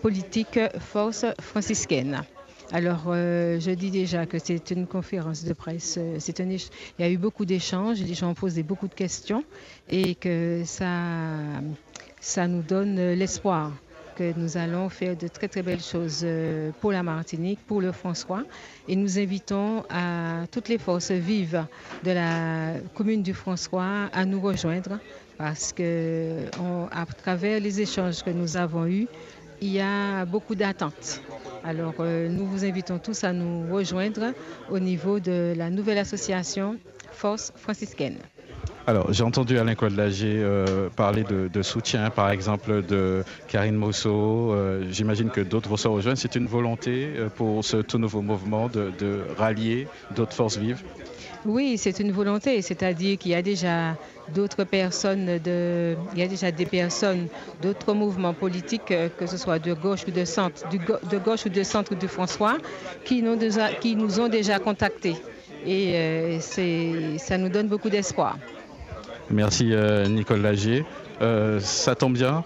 [0.00, 2.24] politique Force franciscaine.
[2.72, 5.96] Alors, euh, je dis déjà que c'est une conférence de presse.
[5.98, 6.60] Euh, c'est un, il
[6.98, 9.44] y a eu beaucoup d'échanges, les gens ont posé beaucoup de questions
[9.90, 11.00] et que ça,
[12.20, 13.72] ça nous donne l'espoir
[14.16, 17.92] que nous allons faire de très très belles choses euh, pour la Martinique, pour le
[17.92, 18.44] François.
[18.88, 21.66] Et nous invitons à toutes les forces vives
[22.04, 24.98] de la commune du François à nous rejoindre
[25.36, 26.44] parce que
[26.92, 29.08] à travers les échanges que nous avons eus,
[29.60, 31.20] il y a beaucoup d'attentes.
[31.64, 34.32] Alors, euh, nous vous invitons tous à nous rejoindre
[34.70, 36.76] au niveau de la nouvelle association
[37.12, 38.18] Force franciscaine.
[38.86, 44.52] Alors, j'ai entendu Alain Claude euh, parler de, soutien, par exemple, de Karine Mosso.
[44.52, 46.18] Euh, j'imagine que d'autres vont se rejoindre.
[46.18, 50.82] C'est une volonté pour ce tout nouveau mouvement de rallier d'autres forces vives
[51.46, 53.96] oui, c'est une volonté, c'est-à-dire qu'il y a déjà
[54.34, 57.28] d'autres personnes, de, il y a déjà des personnes
[57.60, 61.50] d'autres mouvements politiques, euh, que ce soit de gauche ou de centre, de gauche ou
[61.50, 62.56] de centre du François,
[63.04, 65.16] qui nous, déjà, qui nous ont déjà contactés.
[65.66, 66.38] Et euh,
[67.18, 68.38] ça nous donne beaucoup d'espoir.
[69.30, 70.84] Merci euh, Nicole Lagier.
[71.60, 72.44] ça tombe bien,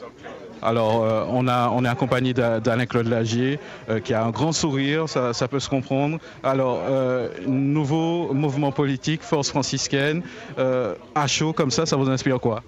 [0.63, 5.61] alors, euh, on, est accompagné d'Alain-Claude Lagier, euh, qui a un grand sourire, ça, peut
[5.61, 6.19] se comprendre.
[6.43, 10.23] Alors, euh, nouveau mouvement politique, force franciscaine,
[11.15, 12.63] à chaud comme ça, ça vous inspire quoi?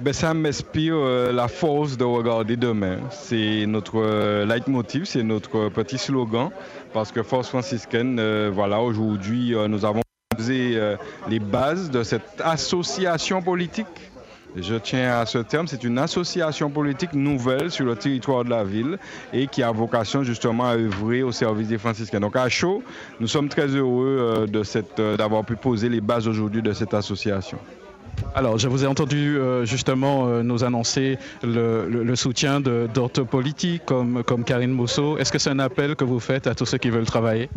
[0.00, 2.98] Ben, ça m'inspire la force de regarder demain.
[3.10, 6.50] C'est notre leitmotiv, c'est notre petit slogan,
[6.92, 10.02] parce que Force franciscaine, voilà, aujourd'hui, nous avons
[10.34, 10.78] posé
[11.28, 14.11] les bases de cette association politique
[14.56, 18.64] je tiens à ce terme, c'est une association politique nouvelle sur le territoire de la
[18.64, 18.98] ville
[19.32, 22.20] et qui a vocation justement à œuvrer au service des franciscains.
[22.20, 22.82] Donc à chaud,
[23.20, 27.58] nous sommes très heureux euh, euh, d'avoir pu poser les bases aujourd'hui de cette association.
[28.34, 34.44] Alors, je vous ai entendu euh, justement nous annoncer le, soutien d'autres politiques comme, comme
[34.44, 35.16] Karine Mousseau.
[35.16, 37.48] Est-ce que c'est un appel que vous faites à tous ceux qui veulent travailler?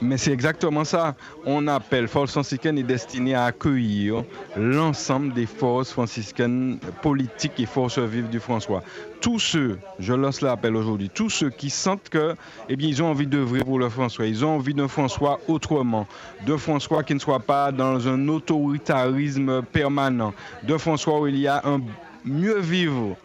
[0.00, 1.14] Mais c'est exactement ça.
[1.44, 4.24] On appelle Force franciscaine est destiné à accueillir
[4.56, 8.82] l'ensemble des forces franciscaines politiques et forces vives du François.
[9.20, 12.34] Tous ceux, je lance l'appel aujourd'hui, tous ceux qui sentent que,
[12.68, 16.06] eh bien, ils ont envie d'œuvrer pour le François, ils ont envie d'un François autrement,
[16.46, 20.32] d'un François qui ne soit pas dans un autoritarisme permanent,
[20.62, 21.80] d'un François où il y a un
[22.24, 23.16] mieux vivre.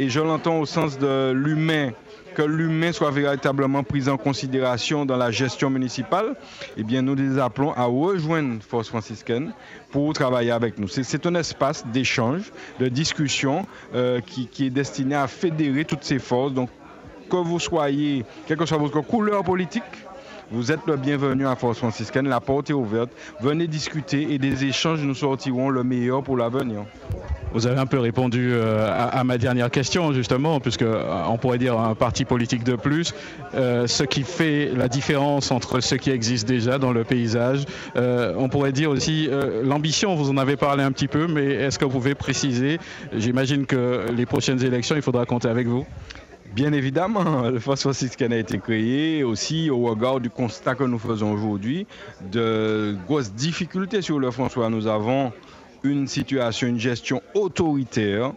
[0.00, 1.90] Et je l'entends au sens de l'humain,
[2.38, 6.36] que l'humain soit véritablement pris en considération dans la gestion municipale,
[6.76, 9.52] eh bien, nous les appelons à rejoindre Force franciscaine
[9.90, 10.86] pour travailler avec nous.
[10.86, 16.20] C'est un espace d'échange, de discussion euh, qui, qui, est destiné à fédérer toutes ces
[16.20, 16.54] forces.
[16.54, 16.70] Donc,
[17.28, 19.82] que vous soyez, quelle que soit votre couleur politique,
[20.50, 22.28] vous êtes le bienvenu à Force franciscaine.
[22.28, 23.10] La porte est ouverte.
[23.40, 26.84] Venez discuter et des échanges nous sortiront le meilleur pour l'avenir.
[27.52, 31.58] Vous avez un peu répondu euh, à, ma dernière question, justement, puisque euh, on pourrait
[31.58, 33.14] dire un parti politique de plus.
[33.54, 37.64] Euh, ce qui fait la différence entre ce qui existe déjà dans le paysage,
[37.96, 39.28] on pourrait dire aussi
[39.62, 42.78] l'ambition, vous en avez parlé un petit peu, mais est-ce que vous pouvez préciser
[43.16, 45.86] J'imagine que les prochaines élections, il faudra compter avec vous.
[46.54, 50.98] Bien évidemment, le Force franciscaine a été créé aussi au regard du constat que nous
[50.98, 51.86] faisons aujourd'hui
[52.32, 54.70] de grosses difficultés sur le François.
[54.70, 55.32] Nous avons
[55.82, 58.32] une situation, une gestion autoritaire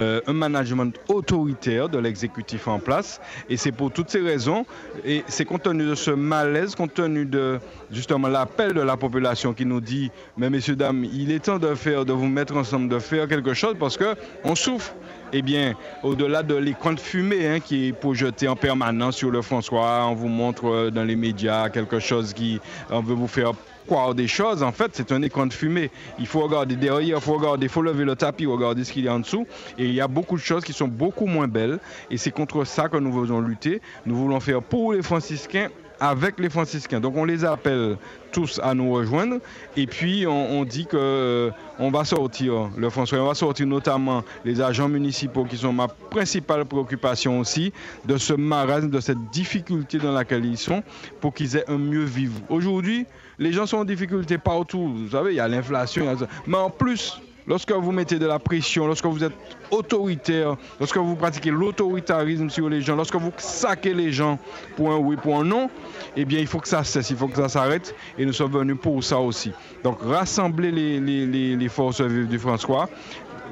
[0.00, 3.20] euh, un management autoritaire de l'exécutif en place.
[3.48, 4.64] Et c'est pour toutes ces raisons,
[5.04, 7.58] et c'est compte tenu de ce malaise, compte tenu de
[7.90, 11.74] justement l'appel de la population qui nous dit, mais messieurs, dames, il est temps de
[11.74, 14.94] faire, de vous mettre ensemble, de faire quelque chose parce que on souffre.
[15.32, 19.42] Eh bien, au-delà de l'écran de fumée hein, qui est projeté en permanence sur le
[19.42, 22.60] François, on vous montre euh, dans les médias quelque chose qui
[22.90, 23.52] on veut vous faire
[23.86, 25.90] croire des choses, en fait, c'est un écran de fumée.
[26.18, 29.04] Il faut regarder derrière, il faut regarder, il faut lever le tapis, regarder ce qu'il
[29.04, 29.46] y a en dessous.
[29.78, 31.80] Et il y a beaucoup de choses qui sont beaucoup moins belles.
[32.10, 33.80] Et c'est contre ça que nous voulons lutter.
[34.06, 35.70] Nous voulons faire pour les franciscains
[36.00, 37.00] avec les franciscains.
[37.00, 37.96] Donc on les appelle
[38.32, 39.36] tous à nous rejoindre
[39.76, 44.24] et puis on, dit que euh, on va sortir le François, on va sortir notamment
[44.44, 47.72] les agents municipaux qui sont ma principale préoccupation aussi
[48.06, 50.82] de ce marasme, de cette difficulté dans laquelle ils sont
[51.20, 52.40] pour qu'ils aient un mieux vivre.
[52.48, 53.06] Aujourd'hui,
[53.38, 54.92] les gens sont en difficulté partout.
[54.94, 57.20] Vous savez, il y a l'inflation, mais en plus
[57.50, 59.32] Lorsque vous mettez de la pression, lorsque vous êtes
[59.72, 64.38] autoritaire, lorsque vous pratiquez l'autoritarisme sur les gens, lorsque vous saquez les gens
[64.76, 65.68] pour un oui, pour un non,
[66.14, 67.92] eh bien, il faut que ça cesse, il faut que ça s'arrête.
[68.16, 69.50] Et nous sommes venus pour ça aussi.
[69.82, 72.88] Donc, rassembler les, forces du François.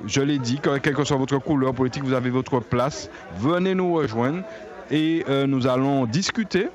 [0.07, 3.11] Je l'ai dit, quelle que soit votre couleur politique, vous avez votre place.
[3.37, 4.45] Venez nous rejoindre
[4.93, 6.69] et euh, nous allons discuter,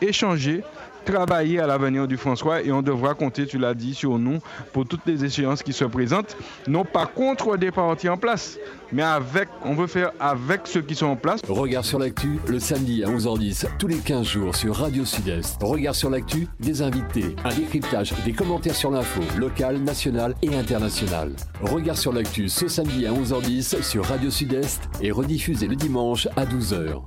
[0.00, 0.62] échanger
[1.04, 4.38] travailler à l'avenir du François et on devra compter, tu l'as dit, sur nous
[4.72, 6.36] pour toutes les échéances qui se présentent,
[6.66, 8.58] non pas contre des partis en place,
[8.92, 11.40] mais avec, on veut faire avec ceux qui sont en place.
[11.48, 15.62] Regard sur l'actu, le samedi à 11h10, tous les 15 jours sur Radio Sud-Est.
[15.62, 21.32] Regard sur l'actu, des invités, un décryptage, des commentaires sur l'info, locale, nationale et internationale.
[21.62, 26.44] Regard sur l'actu ce samedi à 11h10 sur Radio Sud-Est et rediffusé le dimanche à
[26.44, 27.02] 12h.